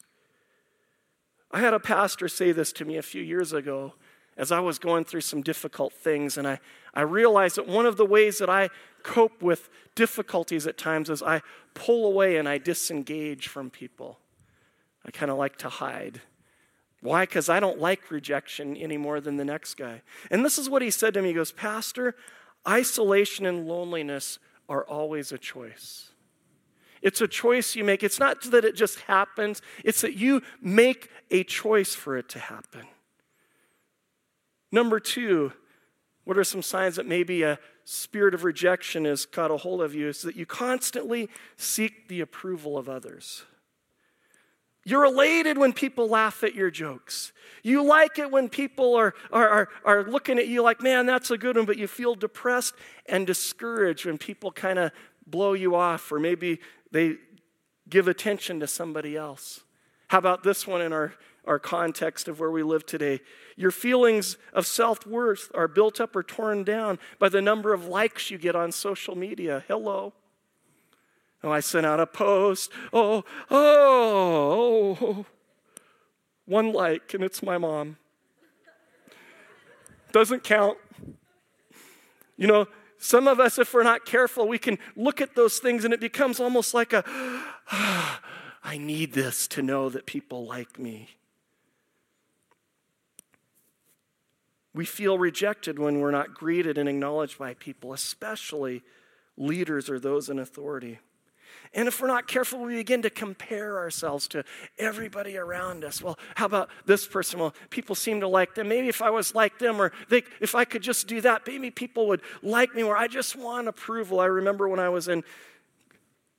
I 1.50 1.61
had 1.61 1.74
a 1.74 1.81
pastor 1.81 2.29
say 2.29 2.53
this 2.53 2.72
to 2.74 2.85
me 2.85 2.96
a 2.96 3.03
few 3.03 3.22
years 3.22 3.53
ago 3.53 3.94
as 4.37 4.50
I 4.50 4.61
was 4.61 4.79
going 4.79 5.05
through 5.05 5.20
some 5.20 5.42
difficult 5.42 5.92
things, 5.92 6.37
and 6.37 6.46
I, 6.46 6.59
I 6.92 7.03
realized 7.03 7.57
that 7.57 7.68
one 7.68 7.87
of 7.87 7.96
the 7.96 8.07
ways 8.07 8.38
that 8.38 8.50
I 8.50 8.70
cope 9.05 9.42
with 9.42 9.68
difficulties 9.94 10.66
at 10.66 10.77
times 10.77 11.09
is 11.09 11.22
I 11.22 11.42
pull 11.74 12.07
away 12.07 12.37
and 12.37 12.48
I 12.48 12.59
disengage 12.59 13.46
from 13.46 13.70
people. 13.70 14.18
I 15.05 15.11
kind 15.11 15.31
of 15.31 15.38
like 15.38 15.57
to 15.59 15.68
hide. 15.68 16.20
Why? 17.04 17.26
Because 17.26 17.50
I 17.50 17.60
don't 17.60 17.78
like 17.78 18.10
rejection 18.10 18.78
any 18.78 18.96
more 18.96 19.20
than 19.20 19.36
the 19.36 19.44
next 19.44 19.74
guy. 19.74 20.00
And 20.30 20.42
this 20.42 20.56
is 20.56 20.70
what 20.70 20.80
he 20.80 20.90
said 20.90 21.12
to 21.12 21.20
me. 21.20 21.28
He 21.28 21.34
goes, 21.34 21.52
Pastor, 21.52 22.16
isolation 22.66 23.44
and 23.44 23.68
loneliness 23.68 24.38
are 24.70 24.84
always 24.84 25.30
a 25.30 25.36
choice. 25.36 26.12
It's 27.02 27.20
a 27.20 27.28
choice 27.28 27.76
you 27.76 27.84
make. 27.84 28.02
It's 28.02 28.18
not 28.18 28.40
that 28.44 28.64
it 28.64 28.74
just 28.74 29.00
happens, 29.00 29.60
it's 29.84 30.00
that 30.00 30.14
you 30.14 30.40
make 30.62 31.10
a 31.30 31.44
choice 31.44 31.94
for 31.94 32.16
it 32.16 32.30
to 32.30 32.38
happen. 32.38 32.86
Number 34.72 34.98
two, 34.98 35.52
what 36.24 36.38
are 36.38 36.44
some 36.44 36.62
signs 36.62 36.96
that 36.96 37.04
maybe 37.04 37.42
a 37.42 37.58
spirit 37.84 38.32
of 38.32 38.44
rejection 38.44 39.04
has 39.04 39.26
caught 39.26 39.50
a 39.50 39.58
hold 39.58 39.82
of 39.82 39.94
you? 39.94 40.08
Is 40.08 40.22
that 40.22 40.36
you 40.36 40.46
constantly 40.46 41.28
seek 41.58 42.08
the 42.08 42.22
approval 42.22 42.78
of 42.78 42.88
others. 42.88 43.44
You're 44.84 45.04
elated 45.06 45.56
when 45.56 45.72
people 45.72 46.08
laugh 46.08 46.44
at 46.44 46.54
your 46.54 46.70
jokes. 46.70 47.32
You 47.62 47.82
like 47.82 48.18
it 48.18 48.30
when 48.30 48.50
people 48.50 48.94
are, 48.94 49.14
are, 49.32 49.48
are, 49.48 49.68
are, 49.84 50.04
looking 50.04 50.38
at 50.38 50.46
you 50.46 50.62
like, 50.62 50.82
man, 50.82 51.06
that's 51.06 51.30
a 51.30 51.38
good 51.38 51.56
one, 51.56 51.64
but 51.64 51.78
you 51.78 51.86
feel 51.86 52.14
depressed 52.14 52.74
and 53.06 53.26
discouraged 53.26 54.04
when 54.04 54.18
people 54.18 54.52
kind 54.52 54.78
of 54.78 54.92
blow 55.26 55.54
you 55.54 55.74
off 55.74 56.12
or 56.12 56.20
maybe 56.20 56.60
they 56.90 57.16
give 57.88 58.08
attention 58.08 58.60
to 58.60 58.66
somebody 58.66 59.16
else. 59.16 59.60
How 60.08 60.18
about 60.18 60.42
this 60.42 60.66
one 60.66 60.82
in 60.82 60.92
our, 60.92 61.14
our 61.46 61.58
context 61.58 62.28
of 62.28 62.38
where 62.38 62.50
we 62.50 62.62
live 62.62 62.84
today? 62.84 63.20
Your 63.56 63.70
feelings 63.70 64.36
of 64.52 64.66
self 64.66 65.06
worth 65.06 65.50
are 65.54 65.68
built 65.68 66.00
up 66.00 66.14
or 66.14 66.22
torn 66.22 66.64
down 66.64 66.98
by 67.18 67.30
the 67.30 67.40
number 67.40 67.72
of 67.72 67.86
likes 67.86 68.30
you 68.30 68.36
get 68.36 68.54
on 68.54 68.72
social 68.72 69.16
media. 69.16 69.64
Hello. 69.66 70.12
Oh, 71.44 71.50
I 71.50 71.61
sent 71.61 71.85
out 71.85 72.00
a 72.00 72.07
post. 72.07 72.70
Oh, 72.90 73.22
oh, 73.50 74.96
oh. 75.00 75.26
One 76.46 76.72
like, 76.72 77.12
and 77.12 77.22
it's 77.22 77.42
my 77.42 77.59
mom. 77.59 77.98
Doesn't 80.11 80.42
count. 80.42 80.78
You 82.38 82.46
know, 82.46 82.66
some 82.96 83.28
of 83.28 83.40
us, 83.40 83.59
if 83.59 83.74
we're 83.74 83.83
not 83.83 84.07
careful, 84.07 84.48
we 84.48 84.59
can 84.59 84.78
look 84.96 85.20
at 85.20 85.35
those 85.35 85.59
things 85.59 85.85
and 85.85 85.92
it 85.92 86.00
becomes 86.00 86.40
almost 86.40 86.72
like 86.72 86.94
a, 86.94 87.04
ah, 87.70 88.20
I 88.64 88.78
need 88.78 89.12
this 89.12 89.46
to 89.48 89.62
know 89.62 89.90
that 89.90 90.07
people 90.07 90.46
like 90.46 90.78
me. 90.78 91.11
We 94.72 94.87
feel 94.87 95.18
rejected 95.18 95.78
when 95.78 96.00
we're 96.00 96.11
not 96.11 96.33
greeted 96.33 96.78
and 96.78 96.88
acknowledged 96.88 97.38
by 97.38 97.52
people, 97.52 97.92
especially 97.92 98.83
leaders 99.37 99.90
or 99.90 100.00
those 100.00 100.30
in 100.30 100.38
authority. 100.38 101.00
And 101.72 101.88
if 101.88 102.00
we're 102.00 102.08
not 102.08 102.28
careful, 102.28 102.60
we 102.60 102.76
begin 102.76 103.02
to 103.02 103.10
compare 103.10 103.78
ourselves 103.78 104.28
to 104.28 104.44
everybody 104.78 105.36
around 105.36 105.84
us. 105.84 106.00
Well, 106.00 106.18
how 106.36 106.46
about 106.46 106.70
this 106.86 107.06
person? 107.06 107.40
Well, 107.40 107.54
people 107.70 107.94
seem 107.94 108.20
to 108.20 108.28
like 108.28 108.54
them. 108.54 108.68
Maybe 108.68 108.88
if 108.88 109.02
I 109.02 109.10
was 109.10 109.34
like 109.34 109.58
them, 109.58 109.80
or 109.80 109.92
they, 110.08 110.22
if 110.40 110.54
I 110.54 110.64
could 110.64 110.82
just 110.82 111.06
do 111.06 111.20
that, 111.22 111.46
maybe 111.46 111.70
people 111.70 112.06
would 112.08 112.22
like 112.42 112.74
me, 112.74 112.82
or 112.82 112.96
I 112.96 113.08
just 113.08 113.34
want 113.34 113.66
approval. 113.66 114.20
I 114.20 114.26
remember 114.26 114.68
when 114.68 114.80
I 114.80 114.88
was 114.88 115.08
in 115.08 115.24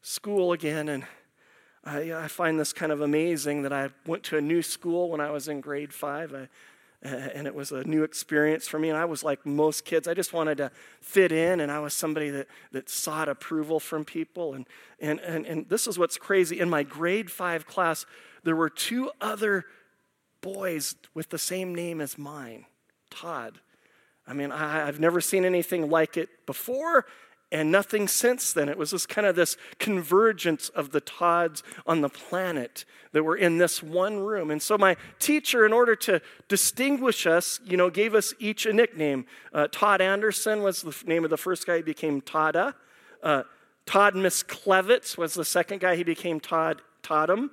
school 0.01 0.53
again, 0.53 0.87
and 0.87 1.05
I, 1.83 2.13
I 2.13 2.27
find 2.27 2.59
this 2.59 2.73
kind 2.73 2.91
of 2.91 3.01
amazing 3.01 3.63
that 3.63 3.73
I 3.73 3.89
went 4.05 4.23
to 4.23 4.37
a 4.37 4.41
new 4.41 4.61
school 4.61 5.09
when 5.09 5.19
I 5.19 5.31
was 5.31 5.47
in 5.47 5.61
grade 5.61 5.93
five. 5.93 6.33
I, 6.33 6.47
and 7.35 7.45
it 7.45 7.53
was 7.53 7.71
a 7.71 7.83
new 7.83 8.03
experience 8.03 8.67
for 8.67 8.79
me. 8.79 8.89
And 8.89 8.97
I 8.97 9.05
was 9.05 9.23
like 9.23 9.45
most 9.45 9.85
kids, 9.85 10.07
I 10.07 10.13
just 10.13 10.33
wanted 10.33 10.57
to 10.57 10.71
fit 11.01 11.31
in, 11.31 11.59
and 11.59 11.71
I 11.71 11.79
was 11.79 11.93
somebody 11.93 12.29
that, 12.31 12.47
that 12.71 12.89
sought 12.89 13.29
approval 13.29 13.79
from 13.79 14.03
people. 14.05 14.53
And, 14.53 14.65
and, 14.99 15.19
and, 15.19 15.45
and 15.45 15.69
this 15.69 15.87
is 15.87 15.99
what's 15.99 16.17
crazy. 16.17 16.59
In 16.59 16.69
my 16.69 16.83
grade 16.83 17.29
five 17.29 17.67
class, 17.67 18.05
there 18.43 18.55
were 18.55 18.69
two 18.69 19.11
other 19.21 19.65
boys 20.41 20.95
with 21.13 21.29
the 21.29 21.37
same 21.37 21.75
name 21.75 22.01
as 22.01 22.17
mine, 22.17 22.65
Todd. 23.09 23.59
I 24.27 24.33
mean, 24.33 24.51
I, 24.51 24.87
I've 24.87 24.99
never 24.99 25.21
seen 25.21 25.45
anything 25.45 25.89
like 25.89 26.17
it 26.17 26.29
before, 26.47 27.05
and 27.55 27.71
nothing 27.71 28.07
since 28.07 28.51
then. 28.51 28.67
It 28.67 28.77
was 28.77 28.91
just 28.91 29.07
kind 29.07 29.25
of 29.25 29.35
this 29.35 29.55
convergence 29.79 30.67
of 30.69 30.91
the 30.91 30.99
Todds 30.99 31.63
on 31.87 32.01
the 32.01 32.09
planet 32.09 32.83
that 33.13 33.23
were 33.23 33.37
in 33.37 33.57
this 33.57 33.81
one 33.81 34.19
room. 34.19 34.51
And 34.51 34.61
so 34.61 34.77
my 34.77 34.97
teacher, 35.19 35.65
in 35.65 35.71
order 35.71 35.95
to 35.95 36.21
distinguish 36.49 37.25
us, 37.25 37.61
you 37.63 37.77
know, 37.77 37.89
gave 37.89 38.13
us 38.13 38.33
each 38.39 38.65
a 38.65 38.73
nickname. 38.73 39.25
Uh, 39.53 39.67
Todd 39.71 40.01
Anderson 40.01 40.63
was 40.63 40.81
the 40.81 40.93
name 41.05 41.23
of 41.23 41.29
the 41.29 41.37
first 41.37 41.65
guy. 41.65 41.77
He 41.77 41.81
became 41.81 42.21
Todda. 42.21 42.75
Uh, 43.23 43.43
Todd 43.85 44.15
Misklevitz 44.15 45.17
was 45.17 45.33
the 45.33 45.45
second 45.45 45.79
guy. 45.79 45.95
He 45.95 46.03
became 46.03 46.41
Todd 46.41 46.81
Toddum. 47.03 47.51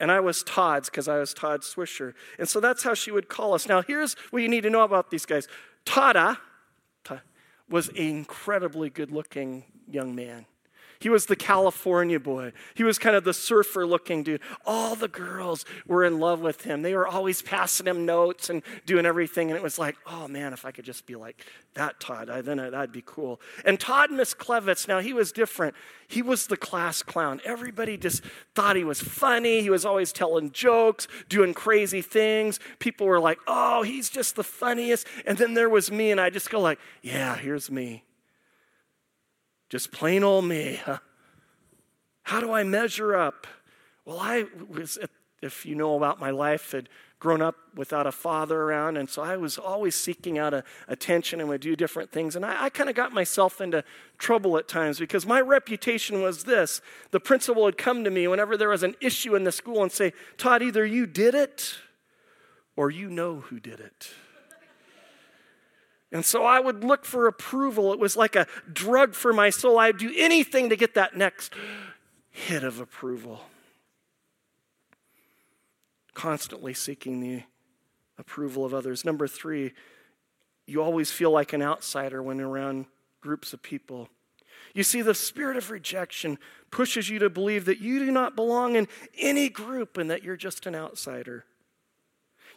And 0.00 0.10
I 0.10 0.18
was 0.18 0.42
Todd's 0.42 0.90
because 0.90 1.06
I 1.06 1.18
was 1.18 1.32
Todd 1.32 1.60
Swisher. 1.60 2.14
And 2.40 2.48
so 2.48 2.58
that's 2.58 2.82
how 2.82 2.94
she 2.94 3.12
would 3.12 3.28
call 3.28 3.54
us. 3.54 3.68
Now, 3.68 3.82
here's 3.82 4.14
what 4.30 4.42
you 4.42 4.48
need 4.48 4.62
to 4.62 4.70
know 4.70 4.82
about 4.82 5.12
these 5.12 5.24
guys. 5.24 5.46
Todda 5.86 6.38
was 7.68 7.88
an 7.88 7.96
incredibly 7.96 8.90
good 8.90 9.10
looking 9.10 9.64
young 9.88 10.14
man. 10.14 10.46
He 11.04 11.10
was 11.10 11.26
the 11.26 11.36
California 11.36 12.18
boy. 12.18 12.52
He 12.72 12.82
was 12.82 12.98
kind 12.98 13.14
of 13.14 13.24
the 13.24 13.34
surfer 13.34 13.86
looking 13.86 14.22
dude. 14.22 14.40
All 14.64 14.94
the 14.94 15.06
girls 15.06 15.66
were 15.86 16.02
in 16.02 16.18
love 16.18 16.40
with 16.40 16.62
him. 16.62 16.80
They 16.80 16.94
were 16.94 17.06
always 17.06 17.42
passing 17.42 17.86
him 17.86 18.06
notes 18.06 18.48
and 18.48 18.62
doing 18.86 19.04
everything. 19.04 19.50
And 19.50 19.56
it 19.58 19.62
was 19.62 19.78
like, 19.78 19.96
oh 20.06 20.28
man, 20.28 20.54
if 20.54 20.64
I 20.64 20.70
could 20.70 20.86
just 20.86 21.04
be 21.04 21.14
like 21.14 21.44
that 21.74 22.00
Todd, 22.00 22.30
I, 22.30 22.40
then 22.40 22.56
that'd 22.56 22.90
be 22.90 23.02
cool. 23.04 23.38
And 23.66 23.78
Todd 23.78 24.10
Miss 24.10 24.32
Misklevitz, 24.32 24.88
now 24.88 25.00
he 25.00 25.12
was 25.12 25.30
different. 25.30 25.74
He 26.08 26.22
was 26.22 26.46
the 26.46 26.56
class 26.56 27.02
clown. 27.02 27.42
Everybody 27.44 27.98
just 27.98 28.24
thought 28.54 28.74
he 28.74 28.84
was 28.84 29.02
funny. 29.02 29.60
He 29.60 29.68
was 29.68 29.84
always 29.84 30.10
telling 30.10 30.52
jokes, 30.52 31.06
doing 31.28 31.52
crazy 31.52 32.00
things. 32.00 32.58
People 32.78 33.06
were 33.06 33.20
like, 33.20 33.40
oh, 33.46 33.82
he's 33.82 34.08
just 34.08 34.36
the 34.36 34.42
funniest. 34.42 35.06
And 35.26 35.36
then 35.36 35.52
there 35.52 35.68
was 35.68 35.90
me, 35.90 36.10
and 36.10 36.18
I 36.18 36.30
just 36.30 36.48
go 36.48 36.60
like, 36.60 36.78
yeah, 37.02 37.36
here's 37.36 37.70
me. 37.70 38.04
Just 39.74 39.90
plain 39.90 40.22
old 40.22 40.44
me. 40.44 40.78
Huh? 40.84 40.98
How 42.22 42.38
do 42.38 42.52
I 42.52 42.62
measure 42.62 43.16
up? 43.16 43.44
Well, 44.04 44.20
I 44.20 44.44
was, 44.68 45.00
if 45.42 45.66
you 45.66 45.74
know 45.74 45.96
about 45.96 46.20
my 46.20 46.30
life, 46.30 46.70
had 46.70 46.88
grown 47.18 47.42
up 47.42 47.56
without 47.74 48.06
a 48.06 48.12
father 48.12 48.56
around, 48.62 48.96
and 48.96 49.10
so 49.10 49.20
I 49.20 49.36
was 49.36 49.58
always 49.58 49.96
seeking 49.96 50.38
out 50.38 50.54
a, 50.54 50.62
attention 50.86 51.40
and 51.40 51.48
would 51.48 51.60
do 51.60 51.74
different 51.74 52.12
things. 52.12 52.36
And 52.36 52.46
I, 52.46 52.66
I 52.66 52.68
kind 52.68 52.88
of 52.88 52.94
got 52.94 53.10
myself 53.12 53.60
into 53.60 53.82
trouble 54.16 54.56
at 54.58 54.68
times 54.68 55.00
because 55.00 55.26
my 55.26 55.40
reputation 55.40 56.22
was 56.22 56.44
this. 56.44 56.80
The 57.10 57.18
principal 57.18 57.64
would 57.64 57.76
come 57.76 58.04
to 58.04 58.12
me 58.12 58.28
whenever 58.28 58.56
there 58.56 58.68
was 58.68 58.84
an 58.84 58.94
issue 59.00 59.34
in 59.34 59.42
the 59.42 59.50
school 59.50 59.82
and 59.82 59.90
say, 59.90 60.12
Todd, 60.36 60.62
either 60.62 60.86
you 60.86 61.04
did 61.04 61.34
it 61.34 61.78
or 62.76 62.92
you 62.92 63.10
know 63.10 63.40
who 63.40 63.58
did 63.58 63.80
it. 63.80 64.10
And 66.14 66.24
so 66.24 66.44
I 66.44 66.60
would 66.60 66.84
look 66.84 67.04
for 67.04 67.26
approval. 67.26 67.92
It 67.92 67.98
was 67.98 68.16
like 68.16 68.36
a 68.36 68.46
drug 68.72 69.14
for 69.14 69.32
my 69.32 69.50
soul. 69.50 69.80
I'd 69.80 69.98
do 69.98 70.14
anything 70.16 70.68
to 70.68 70.76
get 70.76 70.94
that 70.94 71.16
next 71.16 71.52
hit 72.30 72.62
of 72.62 72.78
approval. 72.78 73.40
Constantly 76.14 76.72
seeking 76.72 77.20
the 77.20 77.42
approval 78.16 78.64
of 78.64 78.72
others. 78.72 79.04
Number 79.04 79.26
three, 79.26 79.72
you 80.66 80.80
always 80.80 81.10
feel 81.10 81.32
like 81.32 81.52
an 81.52 81.62
outsider 81.62 82.22
when 82.22 82.40
around 82.40 82.86
groups 83.20 83.52
of 83.52 83.60
people. 83.60 84.08
You 84.72 84.84
see, 84.84 85.02
the 85.02 85.14
spirit 85.14 85.56
of 85.56 85.72
rejection 85.72 86.38
pushes 86.70 87.10
you 87.10 87.18
to 87.18 87.28
believe 87.28 87.64
that 87.64 87.80
you 87.80 87.98
do 87.98 88.12
not 88.12 88.36
belong 88.36 88.76
in 88.76 88.86
any 89.18 89.48
group 89.48 89.98
and 89.98 90.08
that 90.12 90.22
you're 90.22 90.36
just 90.36 90.64
an 90.66 90.76
outsider. 90.76 91.44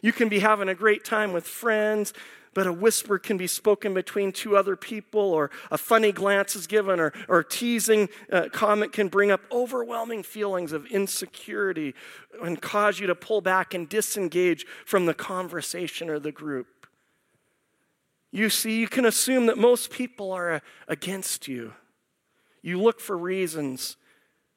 You 0.00 0.12
can 0.12 0.28
be 0.28 0.38
having 0.38 0.68
a 0.68 0.76
great 0.76 1.04
time 1.04 1.32
with 1.32 1.44
friends, 1.44 2.12
but 2.54 2.66
a 2.66 2.72
whisper 2.72 3.18
can 3.18 3.36
be 3.36 3.46
spoken 3.46 3.94
between 3.94 4.32
two 4.32 4.56
other 4.56 4.76
people, 4.76 5.20
or 5.20 5.50
a 5.70 5.78
funny 5.78 6.12
glance 6.12 6.56
is 6.56 6.66
given, 6.66 7.00
or, 7.00 7.12
or 7.28 7.40
a 7.40 7.44
teasing 7.44 8.08
uh, 8.32 8.48
comment 8.52 8.92
can 8.92 9.08
bring 9.08 9.30
up 9.30 9.40
overwhelming 9.52 10.22
feelings 10.22 10.72
of 10.72 10.86
insecurity 10.86 11.94
and 12.42 12.60
cause 12.60 12.98
you 12.98 13.06
to 13.06 13.14
pull 13.14 13.40
back 13.40 13.74
and 13.74 13.88
disengage 13.88 14.66
from 14.84 15.06
the 15.06 15.14
conversation 15.14 16.08
or 16.10 16.18
the 16.18 16.32
group. 16.32 16.66
You 18.30 18.50
see, 18.50 18.78
you 18.78 18.88
can 18.88 19.04
assume 19.04 19.46
that 19.46 19.56
most 19.56 19.90
people 19.90 20.32
are 20.32 20.52
uh, 20.52 20.60
against 20.86 21.48
you. 21.48 21.72
You 22.62 22.80
look 22.80 23.00
for 23.00 23.16
reasons 23.16 23.96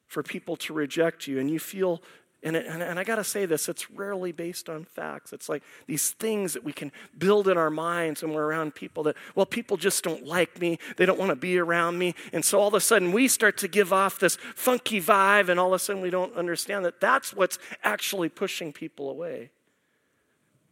for 0.07 0.21
people 0.21 0.57
to 0.57 0.73
reject 0.73 1.25
you, 1.25 1.39
and 1.39 1.49
you 1.49 1.57
feel 1.57 2.01
and, 2.43 2.55
it, 2.55 2.65
and, 2.65 2.81
and 2.81 2.97
I 2.97 3.03
got 3.03 3.17
to 3.17 3.23
say 3.23 3.45
this, 3.45 3.69
it's 3.69 3.91
rarely 3.91 4.31
based 4.31 4.67
on 4.67 4.83
facts. 4.83 5.31
It's 5.31 5.47
like 5.47 5.61
these 5.85 6.11
things 6.11 6.53
that 6.53 6.63
we 6.63 6.73
can 6.73 6.91
build 7.15 7.47
in 7.47 7.55
our 7.55 7.69
minds 7.69 8.23
when 8.23 8.33
we're 8.33 8.45
around 8.45 8.73
people 8.73 9.03
that, 9.03 9.15
well, 9.35 9.45
people 9.45 9.77
just 9.77 10.03
don't 10.03 10.25
like 10.25 10.59
me. 10.59 10.79
They 10.97 11.05
don't 11.05 11.19
want 11.19 11.29
to 11.29 11.35
be 11.35 11.59
around 11.59 11.99
me. 11.99 12.15
And 12.33 12.43
so 12.43 12.59
all 12.59 12.67
of 12.67 12.73
a 12.73 12.79
sudden 12.79 13.11
we 13.11 13.27
start 13.27 13.57
to 13.59 13.67
give 13.67 13.93
off 13.93 14.17
this 14.17 14.37
funky 14.55 14.99
vibe, 14.99 15.49
and 15.49 15.59
all 15.59 15.67
of 15.67 15.73
a 15.73 15.79
sudden 15.79 16.01
we 16.01 16.09
don't 16.09 16.35
understand 16.35 16.83
that 16.85 16.99
that's 16.99 17.31
what's 17.33 17.59
actually 17.83 18.29
pushing 18.29 18.73
people 18.73 19.09
away. 19.09 19.51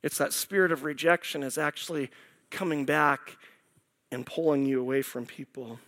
It's 0.01 0.17
that 0.17 0.33
spirit 0.33 0.71
of 0.71 0.83
rejection 0.83 1.43
is 1.43 1.57
actually 1.57 2.09
coming 2.49 2.85
back 2.85 3.37
and 4.11 4.25
pulling 4.25 4.65
you 4.65 4.81
away 4.81 5.03
from 5.03 5.27
people. 5.27 5.79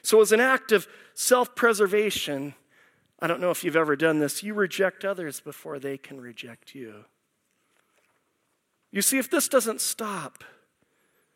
So, 0.00 0.22
as 0.22 0.32
an 0.32 0.40
act 0.40 0.72
of 0.72 0.86
self 1.14 1.54
preservation, 1.54 2.54
I 3.20 3.26
don't 3.26 3.40
know 3.40 3.50
if 3.50 3.64
you've 3.64 3.76
ever 3.76 3.96
done 3.96 4.20
this. 4.20 4.42
You 4.42 4.54
reject 4.54 5.04
others 5.04 5.40
before 5.40 5.78
they 5.78 5.98
can 5.98 6.20
reject 6.20 6.74
you. 6.74 7.04
You 8.90 9.02
see, 9.02 9.18
if 9.18 9.30
this 9.30 9.48
doesn't 9.48 9.80
stop, 9.80 10.44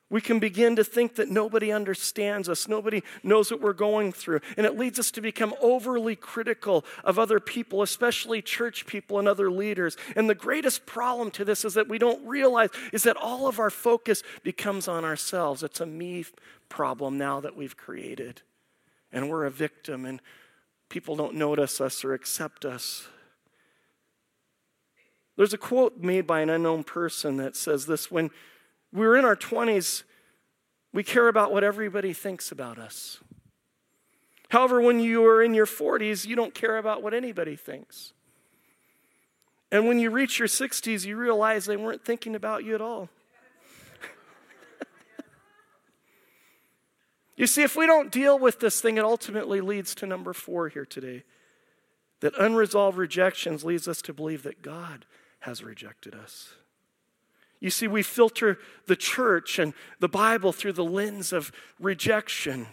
we 0.09 0.21
can 0.21 0.39
begin 0.39 0.77
to 0.77 0.85
think 0.85 1.15
that 1.17 1.31
nobody 1.31 1.73
understands 1.73 2.47
us, 2.47 2.69
nobody 2.69 3.03
knows 3.23 3.51
what 3.51 3.63
we're 3.63 3.73
going 3.73 4.13
through. 4.13 4.41
And 4.59 4.67
it 4.67 4.79
leads 4.79 4.99
us 4.99 5.11
to 5.13 5.23
become 5.23 5.55
overly 5.59 6.17
critical 6.17 6.85
of 7.03 7.19
other 7.19 7.41
people, 7.41 7.81
especially 7.81 8.43
church 8.43 8.85
people 8.87 9.19
and 9.19 9.27
other 9.27 9.51
leaders. 9.51 9.97
And 10.15 10.29
the 10.29 10.35
greatest 10.35 10.85
problem 10.85 11.31
to 11.33 11.47
this 11.47 11.65
is 11.65 11.73
that 11.75 11.89
we 11.89 11.99
don't 11.99 12.25
realize 12.27 12.69
is 12.93 13.05
that 13.05 13.17
all 13.17 13.49
of 13.49 13.59
our 13.59 13.71
focus 13.71 14.23
becomes 14.43 14.87
on 14.87 15.03
ourselves. 15.03 15.63
It's 15.63 15.81
a 15.81 15.87
me 15.87 16.27
problem 16.69 17.17
now 17.17 17.41
that 17.41 17.57
we've 17.57 17.77
created. 17.77 18.43
And 19.13 19.31
we're 19.31 19.47
a 19.47 19.51
victim. 19.51 20.05
And 20.05 20.21
people 20.93 21.17
don't 21.17 21.35
notice 21.35 21.81
us 21.81 22.05
or 22.05 22.13
accept 22.13 22.67
us. 22.67 23.09
There's 25.39 25.55
a 25.55 25.59
quote 25.59 25.97
made 25.97 26.27
by 26.27 26.43
an 26.43 26.51
unknown 26.51 26.85
person 26.85 27.39
that 27.39 27.57
says 27.57 27.87
this 27.87 28.11
When 28.11 28.31
we're 28.93 29.17
in 29.17 29.25
our 29.25 29.35
20s, 29.35 30.03
we 30.93 31.03
care 31.03 31.29
about 31.29 31.51
what 31.51 31.65
everybody 31.65 32.13
thinks 32.13 32.53
about 32.53 32.79
us. 32.79 33.21
However, 34.51 34.83
when 34.83 35.01
you 35.01 35.25
are 35.25 35.43
in 35.43 35.55
your 35.55 35.65
40s, 35.65 36.27
you 36.27 36.37
don't 36.37 36.55
care 36.55 36.77
about 36.77 37.03
what 37.03 37.15
anybody 37.15 37.57
thinks. 37.57 38.13
And 39.71 39.89
when 39.89 39.99
you 39.99 40.11
reach 40.11 40.39
your 40.39 40.49
60s, 40.49 41.07
you 41.07 41.17
realize 41.17 41.65
they 41.65 41.79
weren't 41.79 42.05
thinking 42.05 42.35
about 42.35 42.65
you 42.65 42.75
at 42.75 42.83
all. 42.83 43.09
You 47.37 47.47
see, 47.47 47.63
if 47.63 47.77
we 47.77 47.87
don't 47.87 48.13
deal 48.13 48.39
with 48.39 48.61
this 48.61 48.81
thing, 48.81 48.99
it 48.99 49.05
ultimately 49.05 49.61
leads 49.61 49.95
to 49.97 50.07
number 50.07 50.33
four 50.33 50.69
here 50.69 50.85
today. 50.85 51.25
That 52.21 52.39
unresolved 52.39 52.99
rejections 52.99 53.65
leads 53.65 53.89
us 53.89 54.03
to 54.03 54.13
believe 54.13 54.43
that 54.45 54.63
God 54.63 55.07
has 55.41 55.65
rejected 55.65 56.15
us. 56.15 56.55
You 57.59 57.71
see, 57.71 57.89
we 57.89 58.03
filter 58.03 58.59
the 58.87 58.97
church 58.97 59.59
and 59.59 59.73
the 60.01 60.09
Bible 60.09 60.53
through 60.53 60.75
the 60.75 60.85
lens 60.85 61.33
of 61.33 61.53
rejection. 61.81 62.67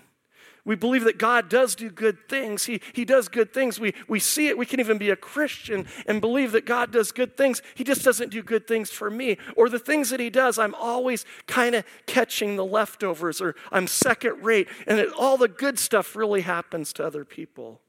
We 0.70 0.76
believe 0.76 1.06
that 1.06 1.18
God 1.18 1.50
does 1.50 1.74
do 1.74 1.90
good 1.90 2.30
things. 2.30 2.66
He, 2.66 2.80
he 2.94 3.04
does 3.04 3.28
good 3.28 3.52
things. 3.52 3.80
We, 3.80 3.96
we 4.08 4.20
see 4.20 4.50
it. 4.50 4.56
We 4.56 4.68
can 4.68 4.80
even 4.80 5.00
be 5.00 5.10
a 5.10 5.16
Christian 5.16 5.88
and 6.06 6.22
believe 6.22 6.52
that 6.52 6.68
God 6.68 6.92
does 6.92 7.12
good 7.12 7.36
things. 7.36 7.64
He 7.74 7.84
just 7.84 8.04
doesn't 8.04 8.30
do 8.30 8.44
good 8.44 8.68
things 8.68 8.92
for 8.92 9.10
me. 9.10 9.40
Or 9.56 9.68
the 9.68 9.80
things 9.80 10.12
that 10.12 10.20
He 10.20 10.30
does, 10.30 10.60
I'm 10.60 10.76
always 10.76 11.26
kind 11.48 11.74
of 11.74 11.86
catching 12.06 12.56
the 12.56 12.64
leftovers 12.64 13.42
or 13.42 13.56
I'm 13.72 13.88
second 13.88 14.44
rate. 14.44 14.68
And 14.86 15.00
it, 15.00 15.12
all 15.18 15.38
the 15.38 15.48
good 15.48 15.80
stuff 15.80 16.16
really 16.16 16.42
happens 16.42 16.94
to 16.94 17.04
other 17.04 17.26
people. 17.26 17.82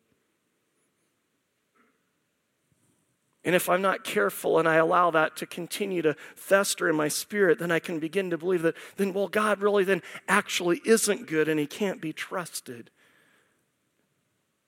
And 3.44 3.55
if 3.55 3.70
I'm 3.70 3.81
not 3.81 4.05
careful 4.05 4.59
and 4.59 4.68
I 4.68 4.76
allow 4.76 5.11
that 5.12 5.37
to 5.37 5.46
continue 5.46 6.03
to 6.03 6.14
fester 6.35 6.90
in 6.90 6.96
my 6.96 7.09
spirit, 7.09 7.59
then 7.59 7.70
I 7.70 7.79
can 7.79 7.98
begin 7.98 8.31
to 8.31 8.38
believe 8.38 8.62
that 8.62 8.76
then, 8.96 9.14
well, 9.14 9.29
God 9.29 9.62
really 9.62 9.85
then 9.85 10.03
actually 10.29 10.83
isn't 10.85 11.26
good 11.26 11.48
and 11.48 11.59
he 11.59 11.66
can't 11.66 12.03
be 12.03 12.12
trusted. 12.12 12.90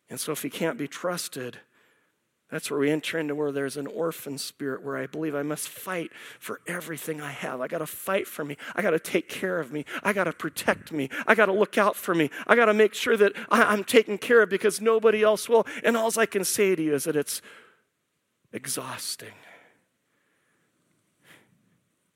And 0.08 0.18
so 0.18 0.32
if 0.32 0.42
he 0.42 0.48
can't 0.48 0.78
be 0.78 0.88
trusted, 0.88 1.58
that's 2.50 2.70
where 2.70 2.80
we 2.80 2.90
enter 2.90 3.18
into 3.18 3.34
where 3.34 3.50
there's 3.50 3.78
an 3.78 3.86
orphan 3.86 4.36
spirit 4.36 4.82
where 4.82 4.98
I 4.98 5.06
believe 5.06 5.34
I 5.34 5.42
must 5.42 5.68
fight 5.68 6.10
for 6.38 6.60
everything 6.66 7.20
I 7.22 7.30
have. 7.30 7.62
I 7.62 7.66
got 7.66 7.78
to 7.78 7.86
fight 7.86 8.26
for 8.26 8.44
me. 8.44 8.58
I 8.76 8.82
got 8.82 8.90
to 8.90 8.98
take 8.98 9.30
care 9.30 9.58
of 9.58 9.72
me. 9.72 9.86
I 10.02 10.12
got 10.12 10.24
to 10.24 10.32
protect 10.32 10.92
me. 10.92 11.08
I 11.26 11.34
got 11.34 11.46
to 11.46 11.52
look 11.52 11.78
out 11.78 11.96
for 11.96 12.14
me. 12.14 12.28
I 12.46 12.54
got 12.54 12.66
to 12.66 12.74
make 12.74 12.92
sure 12.92 13.16
that 13.16 13.32
I'm 13.50 13.84
taken 13.84 14.18
care 14.18 14.42
of 14.42 14.50
because 14.50 14.82
nobody 14.82 15.22
else 15.22 15.48
will. 15.48 15.66
And 15.82 15.96
all 15.96 16.10
I 16.18 16.26
can 16.26 16.44
say 16.44 16.74
to 16.74 16.82
you 16.82 16.94
is 16.94 17.04
that 17.04 17.16
it's 17.16 17.40
exhausting. 18.52 19.34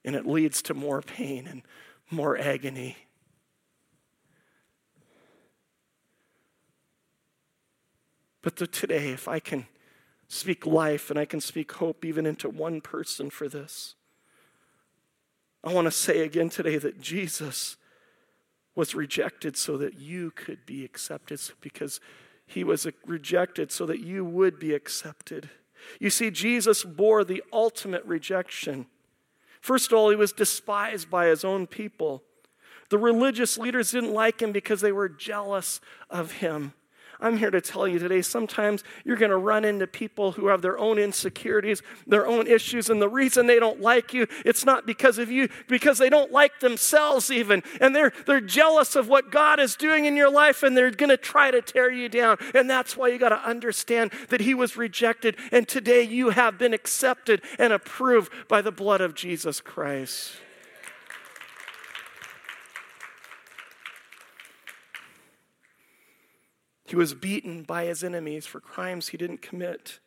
And 0.04 0.14
it 0.14 0.26
leads 0.26 0.62
to 0.62 0.74
more 0.74 1.02
pain 1.02 1.46
and 1.46 1.62
more 2.10 2.38
agony. 2.38 2.96
But 8.42 8.56
the, 8.56 8.68
today, 8.68 9.10
if 9.10 9.26
I 9.26 9.40
can 9.40 9.66
speak 10.28 10.64
life 10.64 11.10
and 11.10 11.18
I 11.18 11.24
can 11.24 11.40
speak 11.40 11.72
hope 11.72 12.04
even 12.04 12.26
into 12.26 12.48
one 12.48 12.80
person 12.80 13.28
for 13.30 13.48
this, 13.48 13.96
I 15.64 15.72
want 15.72 15.86
to 15.86 15.90
say 15.90 16.20
again 16.20 16.48
today 16.48 16.78
that 16.78 17.00
Jesus 17.00 17.76
was 18.76 18.94
rejected 18.94 19.56
so 19.56 19.76
that 19.78 19.98
you 19.98 20.30
could 20.30 20.64
be 20.64 20.84
accepted, 20.84 21.40
because 21.60 21.98
he 22.46 22.62
was 22.62 22.86
rejected 23.04 23.72
so 23.72 23.86
that 23.86 23.98
you 23.98 24.24
would 24.24 24.60
be 24.60 24.74
accepted. 24.74 25.48
You 26.00 26.10
see, 26.10 26.30
Jesus 26.30 26.84
bore 26.84 27.24
the 27.24 27.42
ultimate 27.52 28.04
rejection. 28.04 28.86
First 29.60 29.90
of 29.90 29.98
all, 29.98 30.10
he 30.10 30.16
was 30.16 30.32
despised 30.32 31.10
by 31.10 31.26
his 31.26 31.44
own 31.44 31.66
people. 31.66 32.22
The 32.88 32.98
religious 32.98 33.58
leaders 33.58 33.90
didn't 33.90 34.12
like 34.12 34.40
him 34.40 34.52
because 34.52 34.80
they 34.80 34.92
were 34.92 35.08
jealous 35.08 35.80
of 36.08 36.32
him. 36.32 36.72
I'm 37.20 37.36
here 37.36 37.50
to 37.50 37.60
tell 37.60 37.88
you 37.88 37.98
today 37.98 38.22
sometimes 38.22 38.84
you're 39.04 39.16
going 39.16 39.30
to 39.30 39.36
run 39.36 39.64
into 39.64 39.86
people 39.86 40.32
who 40.32 40.48
have 40.48 40.62
their 40.62 40.78
own 40.78 40.98
insecurities, 40.98 41.82
their 42.06 42.26
own 42.26 42.46
issues, 42.46 42.90
and 42.90 43.00
the 43.00 43.08
reason 43.08 43.46
they 43.46 43.58
don't 43.58 43.80
like 43.80 44.12
you, 44.12 44.26
it's 44.44 44.64
not 44.64 44.86
because 44.86 45.18
of 45.18 45.30
you, 45.30 45.48
because 45.68 45.98
they 45.98 46.10
don't 46.10 46.32
like 46.32 46.60
themselves 46.60 47.30
even. 47.30 47.62
And 47.80 47.94
they're, 47.94 48.12
they're 48.26 48.40
jealous 48.40 48.96
of 48.96 49.08
what 49.08 49.30
God 49.30 49.58
is 49.60 49.76
doing 49.76 50.04
in 50.04 50.16
your 50.16 50.30
life, 50.30 50.62
and 50.62 50.76
they're 50.76 50.90
going 50.90 51.10
to 51.10 51.16
try 51.16 51.50
to 51.50 51.62
tear 51.62 51.90
you 51.90 52.08
down. 52.08 52.38
And 52.54 52.68
that's 52.68 52.96
why 52.96 53.08
you 53.08 53.18
got 53.18 53.30
to 53.30 53.48
understand 53.48 54.12
that 54.28 54.40
He 54.40 54.54
was 54.54 54.76
rejected, 54.76 55.36
and 55.52 55.66
today 55.66 56.02
you 56.02 56.30
have 56.30 56.58
been 56.58 56.74
accepted 56.74 57.42
and 57.58 57.72
approved 57.72 58.32
by 58.48 58.62
the 58.62 58.72
blood 58.72 59.00
of 59.00 59.14
Jesus 59.14 59.60
Christ. 59.60 60.36
He 66.86 66.96
was 66.96 67.14
beaten 67.14 67.62
by 67.62 67.84
his 67.84 68.04
enemies 68.04 68.46
for 68.46 68.60
crimes 68.60 69.08
he 69.08 69.16
didn't 69.16 69.42
commit. 69.42 69.98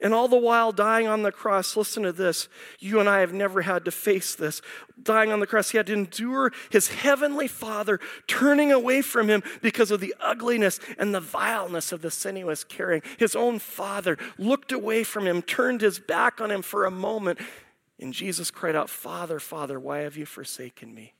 And 0.00 0.12
all 0.12 0.28
the 0.28 0.36
while 0.36 0.72
dying 0.72 1.06
on 1.06 1.22
the 1.22 1.32
cross, 1.32 1.76
listen 1.76 2.02
to 2.02 2.12
this. 2.12 2.48
You 2.78 3.00
and 3.00 3.08
I 3.08 3.20
have 3.20 3.32
never 3.32 3.62
had 3.62 3.84
to 3.84 3.90
face 3.90 4.34
this. 4.34 4.60
Dying 5.00 5.32
on 5.32 5.40
the 5.40 5.46
cross, 5.46 5.70
he 5.70 5.76
had 5.76 5.86
to 5.86 5.92
endure 5.92 6.52
his 6.70 6.88
heavenly 6.88 7.48
Father 7.48 7.98
turning 8.26 8.72
away 8.72 9.02
from 9.02 9.28
him 9.28 9.42
because 9.60 9.90
of 9.90 10.00
the 10.00 10.14
ugliness 10.20 10.80
and 10.98 11.14
the 11.14 11.20
vileness 11.20 11.92
of 11.92 12.02
the 12.02 12.10
sin 12.10 12.36
he 12.36 12.44
was 12.44 12.64
carrying. 12.64 13.02
His 13.18 13.34
own 13.34 13.58
Father 13.58 14.18
looked 14.38 14.72
away 14.72 15.04
from 15.04 15.26
him, 15.26 15.40
turned 15.40 15.80
his 15.80 15.98
back 15.98 16.40
on 16.40 16.50
him 16.50 16.62
for 16.62 16.84
a 16.84 16.90
moment, 16.90 17.38
and 17.98 18.12
Jesus 18.12 18.50
cried 18.50 18.74
out, 18.74 18.90
Father, 18.90 19.38
Father, 19.38 19.78
why 19.78 19.98
have 20.00 20.16
you 20.16 20.26
forsaken 20.26 20.94
me? 20.94 21.14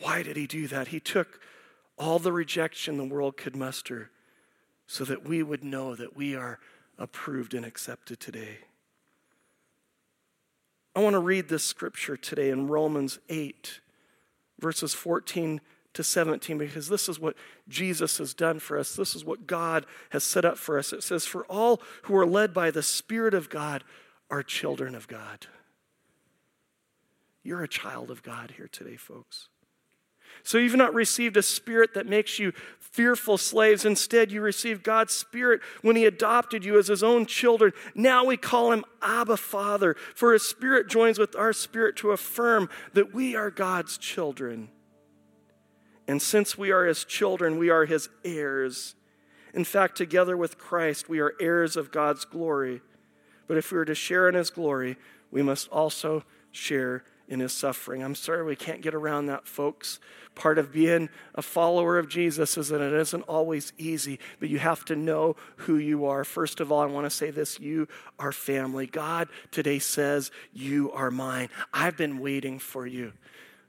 Why 0.00 0.24
did 0.24 0.36
he 0.36 0.48
do 0.48 0.66
that? 0.68 0.88
He 0.88 0.98
took 0.98 1.40
all 1.96 2.18
the 2.18 2.32
rejection 2.32 2.96
the 2.96 3.04
world 3.04 3.36
could 3.36 3.56
muster 3.56 4.10
so 4.86 5.04
that 5.04 5.26
we 5.26 5.42
would 5.42 5.64
know 5.64 5.94
that 5.94 6.16
we 6.16 6.34
are 6.34 6.58
approved 6.98 7.54
and 7.54 7.64
accepted 7.64 8.20
today. 8.20 8.58
I 10.94 11.00
want 11.00 11.14
to 11.14 11.20
read 11.20 11.48
this 11.48 11.64
scripture 11.64 12.16
today 12.16 12.50
in 12.50 12.68
Romans 12.68 13.18
8, 13.28 13.80
verses 14.60 14.94
14 14.94 15.60
to 15.94 16.04
17, 16.04 16.58
because 16.58 16.88
this 16.88 17.08
is 17.08 17.18
what 17.18 17.36
Jesus 17.68 18.18
has 18.18 18.34
done 18.34 18.58
for 18.60 18.78
us. 18.78 18.94
This 18.94 19.16
is 19.16 19.24
what 19.24 19.46
God 19.46 19.86
has 20.10 20.22
set 20.22 20.44
up 20.44 20.56
for 20.58 20.78
us. 20.78 20.92
It 20.92 21.02
says, 21.02 21.24
For 21.24 21.44
all 21.46 21.80
who 22.02 22.16
are 22.16 22.26
led 22.26 22.54
by 22.54 22.70
the 22.70 22.82
Spirit 22.82 23.34
of 23.34 23.50
God 23.50 23.82
are 24.30 24.42
children 24.42 24.94
of 24.94 25.08
God. 25.08 25.46
You're 27.42 27.62
a 27.62 27.68
child 27.68 28.10
of 28.10 28.22
God 28.22 28.54
here 28.56 28.68
today, 28.70 28.96
folks. 28.96 29.48
So 30.42 30.58
you've 30.58 30.76
not 30.76 30.94
received 30.94 31.36
a 31.36 31.42
spirit 31.42 31.94
that 31.94 32.06
makes 32.06 32.38
you 32.38 32.52
fearful 32.78 33.36
slaves. 33.36 33.84
Instead, 33.84 34.30
you 34.30 34.40
received 34.40 34.84
God's 34.84 35.12
spirit 35.12 35.60
when 35.82 35.96
he 35.96 36.04
adopted 36.04 36.64
you 36.64 36.78
as 36.78 36.86
his 36.86 37.02
own 37.02 37.26
children. 37.26 37.72
Now 37.94 38.24
we 38.24 38.36
call 38.36 38.72
him 38.72 38.84
Abba 39.02 39.36
Father, 39.36 39.96
for 40.14 40.32
his 40.32 40.46
spirit 40.46 40.88
joins 40.88 41.18
with 41.18 41.34
our 41.34 41.52
spirit 41.52 41.96
to 41.96 42.12
affirm 42.12 42.68
that 42.92 43.12
we 43.12 43.34
are 43.34 43.50
God's 43.50 43.98
children. 43.98 44.68
And 46.06 46.22
since 46.22 46.56
we 46.56 46.70
are 46.70 46.84
his 46.84 47.04
children, 47.04 47.58
we 47.58 47.70
are 47.70 47.84
his 47.84 48.08
heirs. 48.24 48.94
In 49.54 49.64
fact, 49.64 49.96
together 49.96 50.36
with 50.36 50.58
Christ, 50.58 51.08
we 51.08 51.20
are 51.20 51.34
heirs 51.40 51.76
of 51.76 51.90
God's 51.90 52.24
glory. 52.24 52.80
But 53.48 53.56
if 53.56 53.72
we 53.72 53.78
are 53.78 53.84
to 53.84 53.94
share 53.94 54.28
in 54.28 54.34
his 54.34 54.50
glory, 54.50 54.96
we 55.30 55.42
must 55.42 55.68
also 55.68 56.24
share 56.52 57.04
in 57.28 57.40
his 57.40 57.52
suffering. 57.52 58.02
I'm 58.02 58.14
sorry 58.14 58.44
we 58.44 58.56
can't 58.56 58.82
get 58.82 58.94
around 58.94 59.26
that, 59.26 59.46
folks. 59.46 59.98
Part 60.34 60.58
of 60.58 60.72
being 60.72 61.08
a 61.34 61.42
follower 61.42 61.98
of 61.98 62.08
Jesus 62.08 62.58
is 62.58 62.68
that 62.68 62.80
it 62.80 62.92
isn't 62.92 63.22
always 63.22 63.72
easy, 63.78 64.18
but 64.40 64.48
you 64.48 64.58
have 64.58 64.84
to 64.86 64.96
know 64.96 65.36
who 65.58 65.76
you 65.76 66.06
are. 66.06 66.24
First 66.24 66.60
of 66.60 66.72
all, 66.72 66.80
I 66.80 66.86
want 66.86 67.06
to 67.06 67.10
say 67.10 67.30
this 67.30 67.60
you 67.60 67.88
are 68.18 68.32
family. 68.32 68.86
God 68.86 69.28
today 69.52 69.78
says, 69.78 70.30
You 70.52 70.90
are 70.92 71.10
mine. 71.10 71.48
I've 71.72 71.96
been 71.96 72.18
waiting 72.18 72.58
for 72.58 72.86
you. 72.86 73.12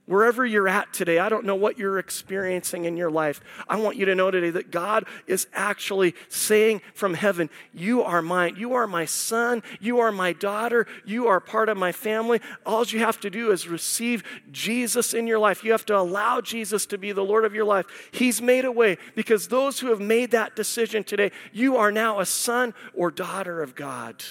Wherever 0.07 0.45
you're 0.45 0.67
at 0.67 0.93
today, 0.93 1.17
I 1.17 1.29
don't 1.29 1.45
know 1.45 1.55
what 1.55 1.79
you're 1.79 1.97
experiencing 1.97 2.85
in 2.85 2.95
your 2.95 3.09
life. 3.09 3.41
I 3.67 3.77
want 3.77 3.97
you 3.97 4.05
to 4.05 4.13
know 4.13 4.29
today 4.29 4.51
that 4.51 4.69
God 4.69 5.05
is 5.25 5.47
actually 5.51 6.13
saying 6.29 6.81
from 6.93 7.15
heaven, 7.15 7.49
You 7.73 8.03
are 8.03 8.21
mine. 8.21 8.55
You 8.55 8.73
are 8.73 8.85
my 8.85 9.05
son. 9.05 9.63
You 9.79 9.99
are 9.99 10.11
my 10.11 10.31
daughter. 10.33 10.85
You 11.05 11.27
are 11.27 11.39
part 11.39 11.69
of 11.69 11.77
my 11.77 11.91
family. 11.91 12.39
All 12.67 12.85
you 12.85 12.99
have 12.99 13.19
to 13.21 13.31
do 13.31 13.51
is 13.51 13.67
receive 13.67 14.23
Jesus 14.51 15.15
in 15.15 15.25
your 15.25 15.39
life. 15.39 15.63
You 15.63 15.71
have 15.71 15.87
to 15.87 15.97
allow 15.97 16.39
Jesus 16.39 16.85
to 16.87 16.99
be 16.99 17.11
the 17.11 17.25
Lord 17.25 17.43
of 17.43 17.55
your 17.55 17.65
life. 17.65 17.87
He's 18.11 18.43
made 18.43 18.65
a 18.65 18.71
way 18.71 18.99
because 19.15 19.47
those 19.47 19.79
who 19.79 19.87
have 19.87 20.01
made 20.01 20.29
that 20.31 20.55
decision 20.55 21.03
today, 21.03 21.31
you 21.51 21.77
are 21.77 21.91
now 21.91 22.19
a 22.19 22.27
son 22.27 22.75
or 22.93 23.09
daughter 23.09 23.63
of 23.63 23.73
God. 23.73 24.23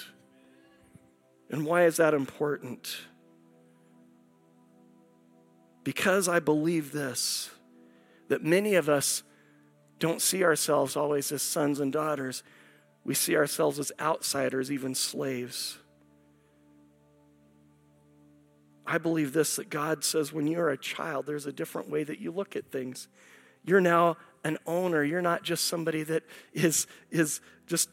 And 1.50 1.66
why 1.66 1.84
is 1.84 1.96
that 1.96 2.14
important? 2.14 2.96
Because 5.84 6.28
I 6.28 6.40
believe 6.40 6.92
this 6.92 7.50
that 8.28 8.42
many 8.42 8.74
of 8.74 8.88
us 8.88 9.22
don't 9.98 10.22
see 10.22 10.42
ourselves 10.42 10.96
always 10.96 11.30
as 11.30 11.42
sons 11.42 11.78
and 11.78 11.92
daughters, 11.92 12.42
we 13.04 13.14
see 13.14 13.36
ourselves 13.36 13.78
as 13.78 13.92
outsiders, 14.00 14.72
even 14.72 14.94
slaves. 14.94 15.78
I 18.86 18.98
believe 18.98 19.32
this 19.32 19.56
that 19.56 19.68
God 19.68 20.04
says 20.04 20.32
when 20.32 20.46
you're 20.46 20.70
a 20.70 20.78
child, 20.78 21.26
there's 21.26 21.46
a 21.46 21.52
different 21.52 21.90
way 21.90 22.02
that 22.02 22.18
you 22.18 22.32
look 22.32 22.56
at 22.56 22.72
things. 22.72 23.08
You're 23.62 23.80
now 23.80 24.16
an 24.42 24.58
owner. 24.66 25.02
You're 25.04 25.22
not 25.22 25.42
just 25.42 25.66
somebody 25.66 26.02
that 26.04 26.22
is, 26.52 26.86
is 27.10 27.40
just 27.66 27.90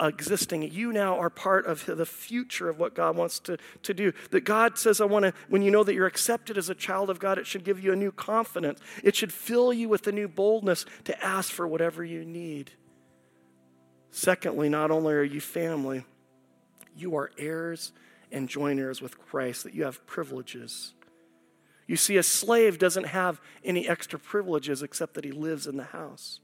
existing. 0.00 0.62
You 0.62 0.92
now 0.92 1.18
are 1.18 1.30
part 1.30 1.66
of 1.66 1.86
the 1.86 2.06
future 2.06 2.68
of 2.68 2.78
what 2.78 2.94
God 2.94 3.16
wants 3.16 3.38
to, 3.40 3.58
to 3.82 3.94
do. 3.94 4.12
That 4.30 4.42
God 4.42 4.78
says, 4.78 5.00
I 5.00 5.04
want 5.04 5.24
to, 5.24 5.32
when 5.48 5.62
you 5.62 5.70
know 5.70 5.84
that 5.84 5.94
you're 5.94 6.06
accepted 6.06 6.58
as 6.58 6.68
a 6.68 6.74
child 6.74 7.10
of 7.10 7.18
God, 7.18 7.38
it 7.38 7.46
should 7.46 7.64
give 7.64 7.82
you 7.82 7.92
a 7.92 7.96
new 7.96 8.12
confidence. 8.12 8.80
It 9.02 9.16
should 9.16 9.32
fill 9.32 9.72
you 9.72 9.88
with 9.88 10.06
a 10.06 10.12
new 10.12 10.28
boldness 10.28 10.84
to 11.04 11.24
ask 11.24 11.50
for 11.50 11.66
whatever 11.66 12.04
you 12.04 12.24
need. 12.24 12.72
Secondly, 14.10 14.68
not 14.68 14.90
only 14.90 15.14
are 15.14 15.22
you 15.22 15.40
family, 15.40 16.04
you 16.96 17.16
are 17.16 17.30
heirs 17.38 17.92
and 18.32 18.48
joint 18.48 18.80
heirs 18.80 19.00
with 19.00 19.18
Christ, 19.18 19.64
that 19.64 19.74
you 19.74 19.84
have 19.84 20.06
privileges. 20.06 20.94
You 21.86 21.96
see, 21.96 22.16
a 22.16 22.22
slave 22.22 22.78
doesn't 22.78 23.04
have 23.04 23.40
any 23.64 23.88
extra 23.88 24.18
privileges 24.18 24.82
except 24.82 25.14
that 25.14 25.24
he 25.24 25.32
lives 25.32 25.66
in 25.66 25.76
the 25.76 25.84
house. 25.84 26.40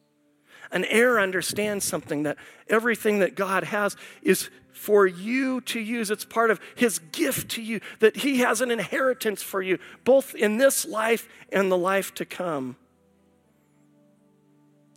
An 0.71 0.85
heir 0.87 1.21
understands 1.21 1.85
something 1.85 2.23
that 2.23 2.37
everything 2.69 3.19
that 3.19 3.35
God 3.35 3.65
has 3.65 3.97
is 4.23 4.51
for 4.73 5.07
you 5.07 5.61
to 5.61 5.79
use. 5.79 6.11
It's 6.11 6.25
part 6.25 6.51
of 6.51 6.61
his 6.75 6.99
gift 6.99 7.51
to 7.53 7.63
you, 7.63 7.81
that 8.01 8.17
he 8.17 8.39
has 8.39 8.61
an 8.61 8.71
inheritance 8.71 9.41
for 9.41 9.63
you, 9.63 9.79
both 10.05 10.35
in 10.35 10.57
this 10.57 10.85
life 10.85 11.29
and 11.53 11.71
the 11.71 11.79
life 11.79 12.13
to 12.15 12.25
come. 12.25 12.77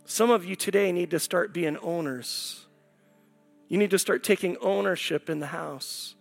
Some 0.04 0.30
of 0.30 0.44
you 0.44 0.56
today 0.56 0.90
need 0.90 1.10
to 1.12 1.20
start 1.20 1.52
being 1.52 1.76
owners. 1.78 2.66
You 3.68 3.78
need 3.78 3.90
to 3.90 3.98
start 3.98 4.24
taking 4.24 4.56
ownership 4.58 5.30
in 5.30 5.38
the 5.38 5.46
house. 5.46 6.15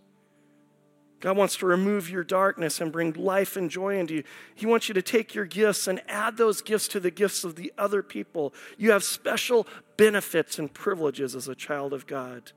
God 1.26 1.38
wants 1.38 1.56
to 1.56 1.66
remove 1.66 2.08
your 2.08 2.24
darkness 2.24 2.80
and 2.80 2.92
bring 2.92 3.12
life 3.14 3.58
and 3.58 3.68
joy 3.68 3.98
into 3.98 4.14
you. 4.14 4.24
He 4.54 4.68
wants 4.68 4.88
you 4.88 4.94
to 4.94 5.02
take 5.02 5.34
your 5.34 5.46
gifts 5.46 5.88
and 5.88 6.00
add 6.08 6.38
those 6.38 6.62
gifts 6.62 6.88
to 6.90 7.00
the 7.00 7.10
gifts 7.10 7.44
of 7.44 7.56
the 7.56 7.74
other 7.80 8.04
people. 8.04 8.54
You 8.78 8.92
have 8.92 9.04
special 9.04 9.66
benefits 9.98 10.60
and 10.60 10.72
privileges 10.72 11.36
as 11.36 11.48
a 11.48 11.56
child 11.56 11.94
of 11.94 12.06
God. 12.06 12.52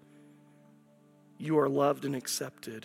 You 1.38 1.59
are 1.59 1.66
loved 1.66 2.04
and 2.04 2.14
accepted. 2.14 2.85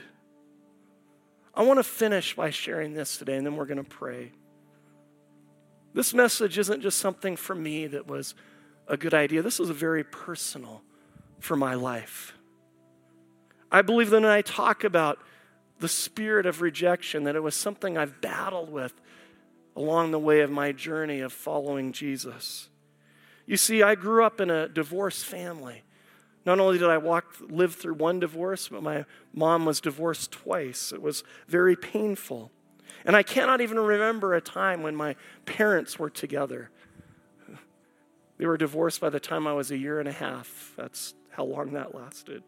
I 1.54 1.63
want 1.63 1.80
to 1.80 1.84
finish 1.84 2.34
by 2.34 2.50
sharing 2.50 2.93
this 2.93 3.17
today, 3.17 3.36
and 3.36 3.46
then 3.46 3.58
we're 3.58 3.65
going 3.65 3.76
to 3.76 3.84
pray. 3.84 4.32
This 5.93 6.13
message 6.13 6.58
isn't 6.58 6.80
just 6.80 6.98
something 6.98 7.36
for 7.36 7.56
me 7.56 7.88
that 7.88 8.08
was 8.08 8.36
a 8.88 8.96
good 8.96 9.13
idea, 9.13 9.41
this 9.41 9.60
is 9.60 9.69
very 9.69 10.06
personal 10.06 10.82
for 11.41 11.58
my 11.58 11.74
life. 11.74 12.36
I 13.69 13.82
believe 13.82 14.12
that 14.12 14.22
when 14.22 14.32
I 14.32 14.43
talk 14.43 14.86
about 14.86 15.19
the 15.84 15.89
spirit 15.89 16.46
of 16.46 16.62
rejection, 16.62 17.26
that 17.26 17.36
it 17.36 17.43
was 17.43 17.56
something 17.56 17.98
I've 17.98 18.22
battled 18.22 18.69
with 18.69 18.93
along 19.76 20.12
the 20.12 20.19
way 20.19 20.39
of 20.39 20.50
my 20.50 20.72
journey 20.72 21.19
of 21.19 21.34
following 21.34 21.91
Jesus. 21.91 22.69
You 23.46 23.58
see, 23.58 23.84
I 23.84 23.96
grew 23.96 24.24
up 24.24 24.39
in 24.39 24.50
a 24.50 24.69
divorced 24.69 25.26
family. 25.26 25.84
Not 26.46 26.62
only 26.62 26.78
did 26.78 26.88
I 26.89 27.00
walk, 27.00 27.36
live 27.50 27.76
through 27.76 27.96
one 27.96 28.22
divorce, 28.22 28.69
but 28.69 28.82
my 28.82 29.04
mom 29.34 29.65
was 29.65 29.82
divorced 29.82 30.32
twice. 30.32 30.93
It 30.93 31.02
was 31.02 31.26
very 31.50 31.76
painful. 31.76 32.50
And 33.04 33.13
I 33.17 33.22
cannot 33.22 33.60
even 33.60 33.78
remember 33.78 34.36
a 34.36 34.39
time 34.39 34.84
when 34.84 34.96
my 34.96 35.17
parents 35.43 36.00
were 36.00 36.10
together. 36.10 36.69
They 38.38 38.46
were 38.46 38.56
divorced 38.56 39.02
by 39.02 39.10
the 39.10 39.19
time 39.19 39.48
I 39.48 39.54
was 39.54 39.69
a 39.69 39.78
year 39.78 40.00
and 40.00 40.08
a 40.08 40.13
half. 40.13 40.72
That's 40.78 41.13
how 41.32 41.43
long 41.43 41.74
that 41.74 41.93
lasted. 41.93 42.41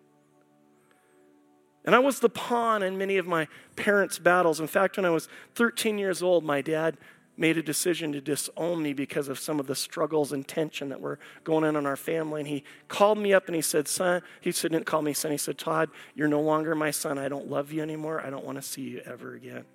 And 1.85 1.93
I 1.93 1.99
was 1.99 2.19
the 2.19 2.29
pawn 2.29 2.81
in 2.81 2.97
many 2.97 3.17
of 3.17 3.27
my 3.27 3.47
parents' 3.75 4.17
battles. 4.17 4.59
In 4.59 4.67
fact, 4.67 4.97
when 4.97 5.05
I 5.05 5.11
was 5.11 5.29
13 5.53 5.97
years 5.99 6.23
old, 6.23 6.43
my 6.43 6.61
dad 6.61 6.97
made 7.37 7.57
a 7.57 7.63
decision 7.63 8.11
to 8.13 8.21
disown 8.21 8.81
me 8.81 8.93
because 8.93 9.27
of 9.27 9.37
some 9.37 9.59
of 9.59 9.67
the 9.67 9.75
struggles 9.75 10.31
and 10.31 10.47
tension 10.47 10.89
that 10.89 10.99
were 10.99 11.19
going 11.43 11.63
on 11.63 11.75
in 11.75 11.85
our 11.85 11.95
family. 11.95 12.41
And 12.41 12.47
he 12.47 12.63
called 12.87 13.17
me 13.17 13.33
up 13.33 13.47
and 13.47 13.55
he 13.55 13.61
said, 13.61 13.87
Son, 13.87 14.21
he 14.41 14.51
said, 14.51 14.71
didn't 14.71 14.85
call 14.85 15.01
me 15.01 15.13
son. 15.13 15.31
He 15.31 15.37
said, 15.37 15.57
Todd, 15.57 15.89
you're 16.15 16.27
no 16.27 16.41
longer 16.41 16.73
my 16.73 16.91
son. 16.91 17.17
I 17.17 17.27
don't 17.27 17.49
love 17.49 17.71
you 17.71 17.81
anymore. 17.81 18.25
I 18.25 18.29
don't 18.29 18.45
want 18.45 18.57
to 18.57 18.61
see 18.61 18.81
you 18.81 19.01
ever 19.05 19.35
again. 19.35 19.65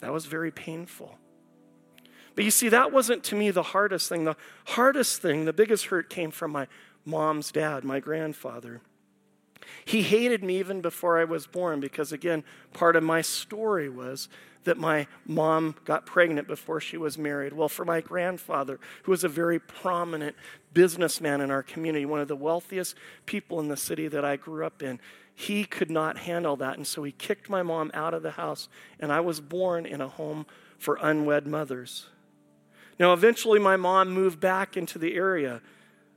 That 0.00 0.12
was 0.12 0.26
very 0.26 0.50
painful. 0.50 1.18
But 2.34 2.44
you 2.44 2.50
see, 2.50 2.68
that 2.68 2.92
wasn't 2.92 3.24
to 3.24 3.34
me 3.34 3.50
the 3.50 3.62
hardest 3.62 4.08
thing. 4.08 4.24
The 4.24 4.36
hardest 4.66 5.20
thing, 5.20 5.46
the 5.46 5.52
biggest 5.52 5.86
hurt 5.86 6.08
came 6.10 6.30
from 6.30 6.52
my 6.52 6.68
mom's 7.04 7.50
dad, 7.50 7.82
my 7.82 7.98
grandfather. 7.98 8.82
He 9.84 10.02
hated 10.02 10.42
me 10.42 10.58
even 10.58 10.80
before 10.80 11.18
I 11.18 11.24
was 11.24 11.46
born 11.46 11.80
because, 11.80 12.12
again, 12.12 12.44
part 12.72 12.96
of 12.96 13.02
my 13.02 13.20
story 13.22 13.88
was 13.88 14.28
that 14.64 14.76
my 14.76 15.06
mom 15.24 15.76
got 15.84 16.06
pregnant 16.06 16.48
before 16.48 16.80
she 16.80 16.96
was 16.96 17.16
married. 17.16 17.52
Well, 17.52 17.68
for 17.68 17.84
my 17.84 18.00
grandfather, 18.00 18.80
who 19.04 19.12
was 19.12 19.24
a 19.24 19.28
very 19.28 19.58
prominent 19.60 20.36
businessman 20.72 21.40
in 21.40 21.50
our 21.50 21.62
community, 21.62 22.04
one 22.04 22.20
of 22.20 22.28
the 22.28 22.36
wealthiest 22.36 22.96
people 23.26 23.60
in 23.60 23.68
the 23.68 23.76
city 23.76 24.08
that 24.08 24.24
I 24.24 24.36
grew 24.36 24.66
up 24.66 24.82
in, 24.82 25.00
he 25.34 25.64
could 25.64 25.90
not 25.90 26.18
handle 26.18 26.56
that. 26.56 26.76
And 26.76 26.86
so 26.86 27.04
he 27.04 27.12
kicked 27.12 27.48
my 27.48 27.62
mom 27.62 27.90
out 27.94 28.12
of 28.12 28.22
the 28.22 28.32
house, 28.32 28.68
and 28.98 29.12
I 29.12 29.20
was 29.20 29.40
born 29.40 29.86
in 29.86 30.00
a 30.00 30.08
home 30.08 30.46
for 30.78 30.98
unwed 31.00 31.46
mothers. 31.46 32.08
Now, 32.98 33.12
eventually, 33.12 33.58
my 33.58 33.76
mom 33.76 34.10
moved 34.10 34.40
back 34.40 34.76
into 34.76 34.98
the 34.98 35.14
area. 35.14 35.60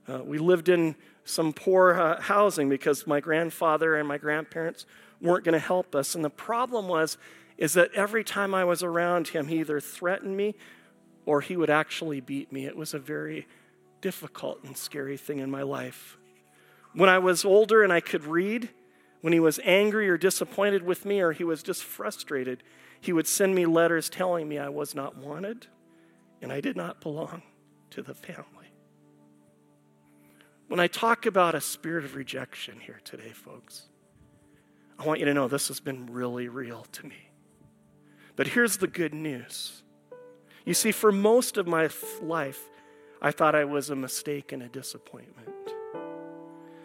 Uh, 0.09 0.23
we 0.23 0.37
lived 0.37 0.69
in 0.69 0.95
some 1.23 1.53
poor 1.53 1.93
uh, 1.93 2.21
housing 2.21 2.69
because 2.69 3.05
my 3.05 3.19
grandfather 3.19 3.95
and 3.95 4.07
my 4.07 4.17
grandparents 4.17 4.85
weren't 5.21 5.45
going 5.45 5.53
to 5.53 5.59
help 5.59 5.93
us. 5.93 6.15
And 6.15 6.23
the 6.23 6.29
problem 6.29 6.87
was, 6.87 7.17
is 7.57 7.73
that 7.73 7.93
every 7.93 8.23
time 8.23 8.55
I 8.55 8.63
was 8.63 8.81
around 8.81 9.29
him, 9.29 9.47
he 9.47 9.59
either 9.59 9.79
threatened 9.79 10.35
me 10.35 10.55
or 11.25 11.41
he 11.41 11.57
would 11.57 11.69
actually 11.69 12.21
beat 12.21 12.51
me. 12.51 12.65
It 12.65 12.75
was 12.75 12.93
a 12.93 12.99
very 12.99 13.47
difficult 14.01 14.63
and 14.63 14.75
scary 14.75 15.17
thing 15.17 15.39
in 15.39 15.51
my 15.51 15.61
life. 15.61 16.17
When 16.93 17.09
I 17.09 17.19
was 17.19 17.45
older 17.45 17.83
and 17.83 17.93
I 17.93 17.99
could 17.99 18.23
read, 18.23 18.69
when 19.21 19.33
he 19.33 19.39
was 19.39 19.59
angry 19.63 20.09
or 20.09 20.17
disappointed 20.17 20.83
with 20.83 21.05
me 21.05 21.19
or 21.19 21.33
he 21.33 21.43
was 21.43 21.61
just 21.61 21.83
frustrated, 21.83 22.63
he 23.01 23.13
would 23.13 23.27
send 23.27 23.53
me 23.53 23.65
letters 23.65 24.09
telling 24.09 24.47
me 24.47 24.57
I 24.57 24.69
was 24.69 24.95
not 24.95 25.17
wanted 25.17 25.67
and 26.41 26.51
I 26.51 26.61
did 26.61 26.77
not 26.77 27.01
belong 27.01 27.43
to 27.91 28.01
the 28.01 28.15
family. 28.15 28.58
When 30.69 30.79
I 30.79 30.85
talk 30.85 31.25
about 31.25 31.55
a 31.55 31.61
spirit 31.61 32.05
of 32.05 32.15
rejection 32.15 32.79
here 32.79 32.99
today, 33.03 33.31
folks, 33.31 33.87
I 34.99 35.03
want 35.03 35.19
you 35.19 35.25
to 35.25 35.33
know 35.33 35.47
this 35.47 35.67
has 35.69 35.79
been 35.79 36.05
really 36.05 36.47
real 36.47 36.85
to 36.91 37.07
me. 37.07 37.31
But 38.35 38.45
here's 38.45 38.77
the 38.77 38.85
good 38.85 39.11
news. 39.11 39.81
You 40.65 40.75
see, 40.75 40.91
for 40.91 41.11
most 41.11 41.57
of 41.57 41.65
my 41.65 41.89
life, 42.21 42.69
I 43.19 43.31
thought 43.31 43.55
I 43.55 43.65
was 43.65 43.89
a 43.89 43.95
mistake 43.95 44.51
and 44.51 44.61
a 44.61 44.67
disappointment. 44.67 45.49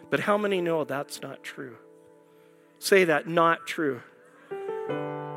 But 0.09 0.21
how 0.21 0.35
many 0.35 0.61
know 0.61 0.83
that's 0.83 1.21
not 1.21 1.43
true? 1.43 1.77
Say 2.79 3.03
that, 3.03 3.27
not 3.27 3.67
true. 3.67 4.01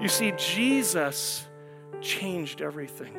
You 0.01 0.09
see, 0.09 0.33
Jesus 0.39 1.47
changed 2.01 2.63
everything. 2.63 3.15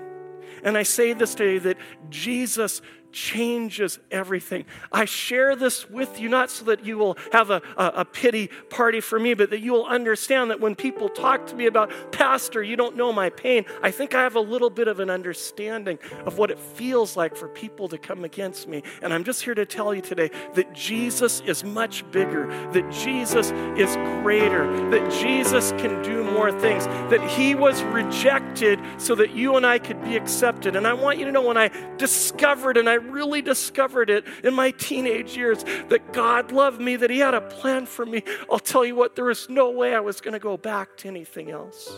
And 0.64 0.76
I 0.76 0.84
say 0.84 1.14
this 1.14 1.36
today 1.36 1.60
that 1.60 1.78
Jesus 2.10 2.82
changes 3.12 4.00
everything. 4.12 4.66
I 4.92 5.06
share 5.06 5.56
this 5.56 5.90
with 5.90 6.20
you 6.20 6.30
not 6.30 6.50
so 6.50 6.66
that 6.66 6.86
you 6.86 6.98
will 6.98 7.18
have 7.32 7.50
a, 7.50 7.62
a, 7.78 7.86
a, 7.98 8.06
pity 8.06 8.50
party 8.70 9.02
for 9.02 9.20
me, 9.20 9.34
but 9.34 9.50
that 9.50 9.60
you 9.60 9.74
will 9.74 9.86
understand 9.86 10.52
that 10.52 10.60
when 10.60 10.76
people 10.76 11.10
talk 11.10 11.48
to 11.48 11.56
me 11.56 11.66
about, 11.66 11.92
Pastor, 12.12 12.62
you 12.62 12.76
don't 12.76 12.96
know 12.96 13.12
my 13.12 13.30
pain, 13.30 13.66
I 13.82 13.92
think 13.92 14.14
I 14.14 14.24
have 14.24 14.36
a 14.36 14.42
little 14.42 14.70
bit 14.70 14.88
of 14.88 15.00
an 15.00 15.10
understanding 15.10 16.00
of 16.26 16.38
what 16.38 16.52
it 16.52 16.60
feels 16.60 17.16
like 17.16 17.36
for 17.36 17.48
people 17.48 17.88
to 17.90 17.98
come 17.98 18.24
against 18.24 18.68
me. 18.68 18.84
And 19.02 19.14
I'm 19.14 19.24
just 19.24 19.44
here 19.44 19.56
to 19.56 19.66
tell 19.66 19.94
you 19.94 20.02
today 20.02 20.30
that 20.56 20.74
Jesus 20.74 21.42
is 21.42 21.64
much 21.64 22.10
bigger, 22.12 22.48
that 22.72 22.92
Jesus 22.92 23.52
is 23.78 23.96
greater, 24.22 24.68
that 24.92 25.12
Jesus 25.12 25.72
can 25.74 26.02
do 26.04 26.24
more 26.24 26.52
things, 26.52 26.86
that 26.86 27.22
He 27.32 27.56
was 27.56 27.82
rejected 27.84 28.80
so 28.98 29.16
that 29.16 29.32
you 29.32 29.56
and 29.56 29.66
I 29.66 29.80
could 29.80 30.04
be 30.04 30.16
accepted. 30.16 30.76
And 30.76 30.86
I 30.86 30.94
want 30.94 31.18
you 31.18 31.26
to 31.26 31.32
know 31.32 31.42
when 31.42 31.58
I 31.58 31.70
discovered 31.98 32.78
and 32.78 32.90
I 32.90 32.99
really 33.00 33.42
discovered 33.42 34.10
it 34.10 34.26
in 34.44 34.54
my 34.54 34.72
teenage 34.72 35.36
years 35.36 35.64
that 35.90 36.14
God 36.14 36.52
loved 36.52 36.82
me, 36.82 36.96
that 36.96 37.10
He 37.10 37.20
had 37.20 37.34
a 37.34 37.42
plan 37.42 37.86
for 37.86 38.06
me. 38.06 38.24
I'll 38.52 38.60
tell 38.60 38.86
you 38.86 38.96
what, 38.96 39.16
there 39.16 39.26
was 39.26 39.50
no 39.50 39.72
way 39.72 39.96
I 39.96 40.00
was 40.00 40.22
going 40.22 40.34
to 40.34 40.40
go 40.40 40.58
back 40.58 40.98
to 40.98 41.08
anything 41.08 41.52
else. 41.52 41.92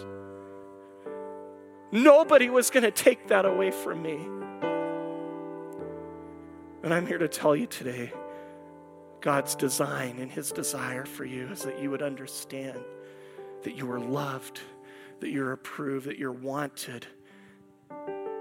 Nobody 1.92 2.50
was 2.50 2.70
going 2.70 2.84
to 2.84 2.92
take 2.92 3.28
that 3.28 3.46
away 3.46 3.72
from 3.72 4.02
me. 4.02 4.18
And 6.84 6.94
I'm 6.94 7.06
here 7.06 7.18
to 7.20 7.28
tell 7.28 7.56
you 7.56 7.68
today 7.68 8.12
God's 9.20 9.56
design 9.56 10.18
and 10.20 10.32
His 10.32 10.52
desire 10.52 11.06
for 11.06 11.26
you 11.26 11.50
is 11.50 11.64
that 11.64 11.80
you 11.82 11.92
would 11.92 12.02
understand 12.02 12.80
that 13.64 13.76
you 13.76 13.90
are 13.92 14.00
loved, 14.00 14.62
that 15.20 15.30
you're 15.30 15.52
approved, 15.52 16.08
that 16.08 16.18
you're 16.18 16.32
wanted 16.32 17.06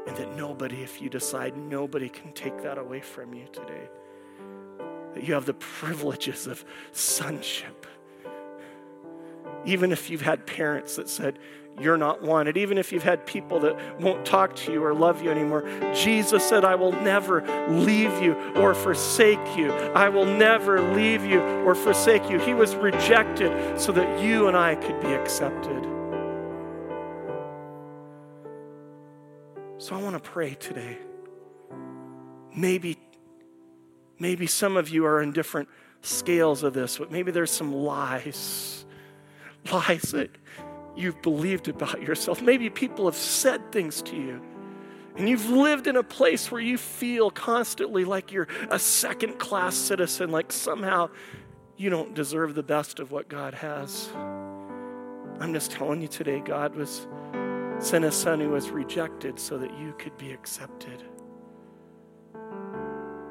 and 0.07 0.17
that 0.17 0.37
nobody, 0.37 0.83
if 0.83 1.01
you 1.01 1.09
decide, 1.09 1.57
nobody 1.57 2.09
can 2.09 2.33
take 2.33 2.63
that 2.63 2.79
away 2.79 3.01
from 3.01 3.35
you 3.35 3.47
today. 3.53 3.89
That 5.15 5.25
you 5.25 5.35
have 5.35 5.47
the 5.47 5.55
privileges 5.55 6.47
of 6.47 6.65
sonship. 6.93 7.87
Even 9.65 9.93
if 9.93 10.09
you've 10.09 10.23
had 10.23 10.47
parents 10.47 10.97
that 10.97 11.09
said, 11.09 11.39
you're 11.79 11.97
not 11.97 12.23
wanted. 12.23 12.57
Even 12.57 12.79
if 12.79 12.93
you've 12.93 13.03
had 13.03 13.27
people 13.27 13.61
that 13.61 14.01
won't 14.01 14.25
talk 14.25 14.55
to 14.55 14.73
you 14.73 14.85
or 14.85 14.93
love 14.93 15.23
you 15.23 15.31
anymore, 15.31 15.63
Jesus 15.95 16.47
said, 16.47 16.65
I 16.65 16.75
will 16.75 16.93
never 16.93 17.43
leave 17.69 18.23
you 18.23 18.35
or 18.57 18.75
forsake 18.75 19.39
you. 19.57 19.73
I 19.73 20.09
will 20.09 20.27
never 20.27 20.81
leave 20.95 21.25
you 21.25 21.41
or 21.41 21.75
forsake 21.75 22.29
you. 22.29 22.39
He 22.39 22.55
was 22.55 22.75
rejected 22.75 23.81
so 23.81 23.93
that 23.93 24.23
you 24.23 24.49
and 24.49 24.57
I 24.57 24.75
could 24.75 25.01
be 25.01 25.13
accepted. 25.13 26.00
So 29.81 29.97
I 29.97 30.03
want 30.03 30.23
to 30.23 30.31
pray 30.31 30.53
today. 30.53 30.99
Maybe, 32.55 32.99
maybe 34.19 34.47
some 34.47 34.77
of 34.77 34.91
you 34.91 35.07
are 35.07 35.23
in 35.23 35.33
different 35.33 35.71
scales 36.03 36.63
of 36.63 36.75
this, 36.75 36.99
but 36.99 37.11
maybe 37.11 37.33
there's 37.33 37.51
some 37.51 37.73
lies. 37.73 38.85
Lies 39.73 40.03
that 40.13 40.37
you've 40.95 41.23
believed 41.23 41.69
about 41.69 42.03
yourself. 42.03 42.43
Maybe 42.43 42.69
people 42.69 43.07
have 43.07 43.17
said 43.17 43.73
things 43.73 44.03
to 44.03 44.17
you. 44.17 44.43
And 45.17 45.27
you've 45.27 45.49
lived 45.49 45.87
in 45.87 45.97
a 45.97 46.03
place 46.03 46.51
where 46.51 46.61
you 46.61 46.77
feel 46.77 47.31
constantly 47.31 48.05
like 48.05 48.33
you're 48.33 48.49
a 48.71 48.79
second 48.79 49.39
class 49.39 49.75
citizen, 49.75 50.31
like 50.31 50.53
somehow 50.53 51.09
you 51.79 51.89
don't 51.89 52.13
deserve 52.13 52.55
the 52.55 52.63
best 52.63 53.01
of 53.01 53.13
what 53.13 53.31
God 53.31 53.55
has. 53.55 54.11
I'm 55.41 55.55
just 55.55 55.71
telling 55.71 56.03
you 56.03 56.09
today, 56.09 56.41
God 56.41 56.75
was 56.75 57.07
sent 57.81 58.05
a 58.05 58.13
son 58.13 58.41
who 58.41 58.51
was 58.51 58.71
rejected 58.71 59.39
so 59.41 59.59
that 59.59 59.77
you 59.79 59.95
could 59.99 60.17
be 60.19 60.33
accepted. 60.33 61.03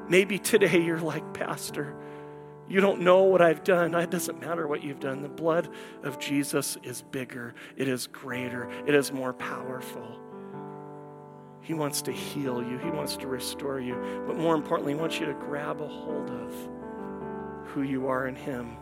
Maybe 0.08 0.38
today 0.38 0.82
you're 0.82 0.98
like, 0.98 1.32
Pastor, 1.32 1.96
you 2.68 2.80
don't 2.80 3.00
know 3.00 3.22
what 3.22 3.40
I've 3.40 3.62
done. 3.62 3.94
It 3.94 4.10
doesn't 4.10 4.40
matter 4.40 4.66
what 4.66 4.82
you've 4.82 5.00
done. 5.00 5.22
The 5.22 5.28
blood 5.28 5.68
of 6.02 6.18
Jesus 6.18 6.76
is 6.82 7.02
bigger, 7.02 7.54
it 7.76 7.88
is 7.88 8.08
greater, 8.08 8.68
it 8.86 8.94
is 8.94 9.12
more 9.12 9.32
powerful. 9.32 10.18
He 11.62 11.74
wants 11.74 12.02
to 12.02 12.12
heal 12.12 12.62
you, 12.62 12.78
He 12.78 12.90
wants 12.90 13.16
to 13.18 13.28
restore 13.28 13.78
you. 13.78 13.94
But 14.26 14.36
more 14.36 14.56
importantly, 14.56 14.94
He 14.94 14.98
wants 14.98 15.20
you 15.20 15.26
to 15.26 15.34
grab 15.34 15.80
a 15.80 15.86
hold 15.86 16.28
of 16.30 16.52
who 17.66 17.82
you 17.82 18.08
are 18.08 18.26
in 18.26 18.34
Him. 18.34 18.76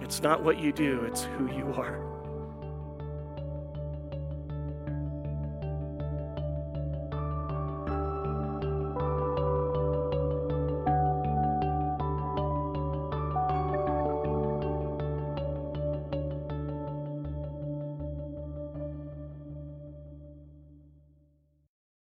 It's 0.00 0.20
not 0.20 0.42
what 0.42 0.58
you 0.58 0.72
do, 0.72 1.02
it's 1.04 1.22
who 1.22 1.46
you 1.52 1.72
are. 1.76 2.09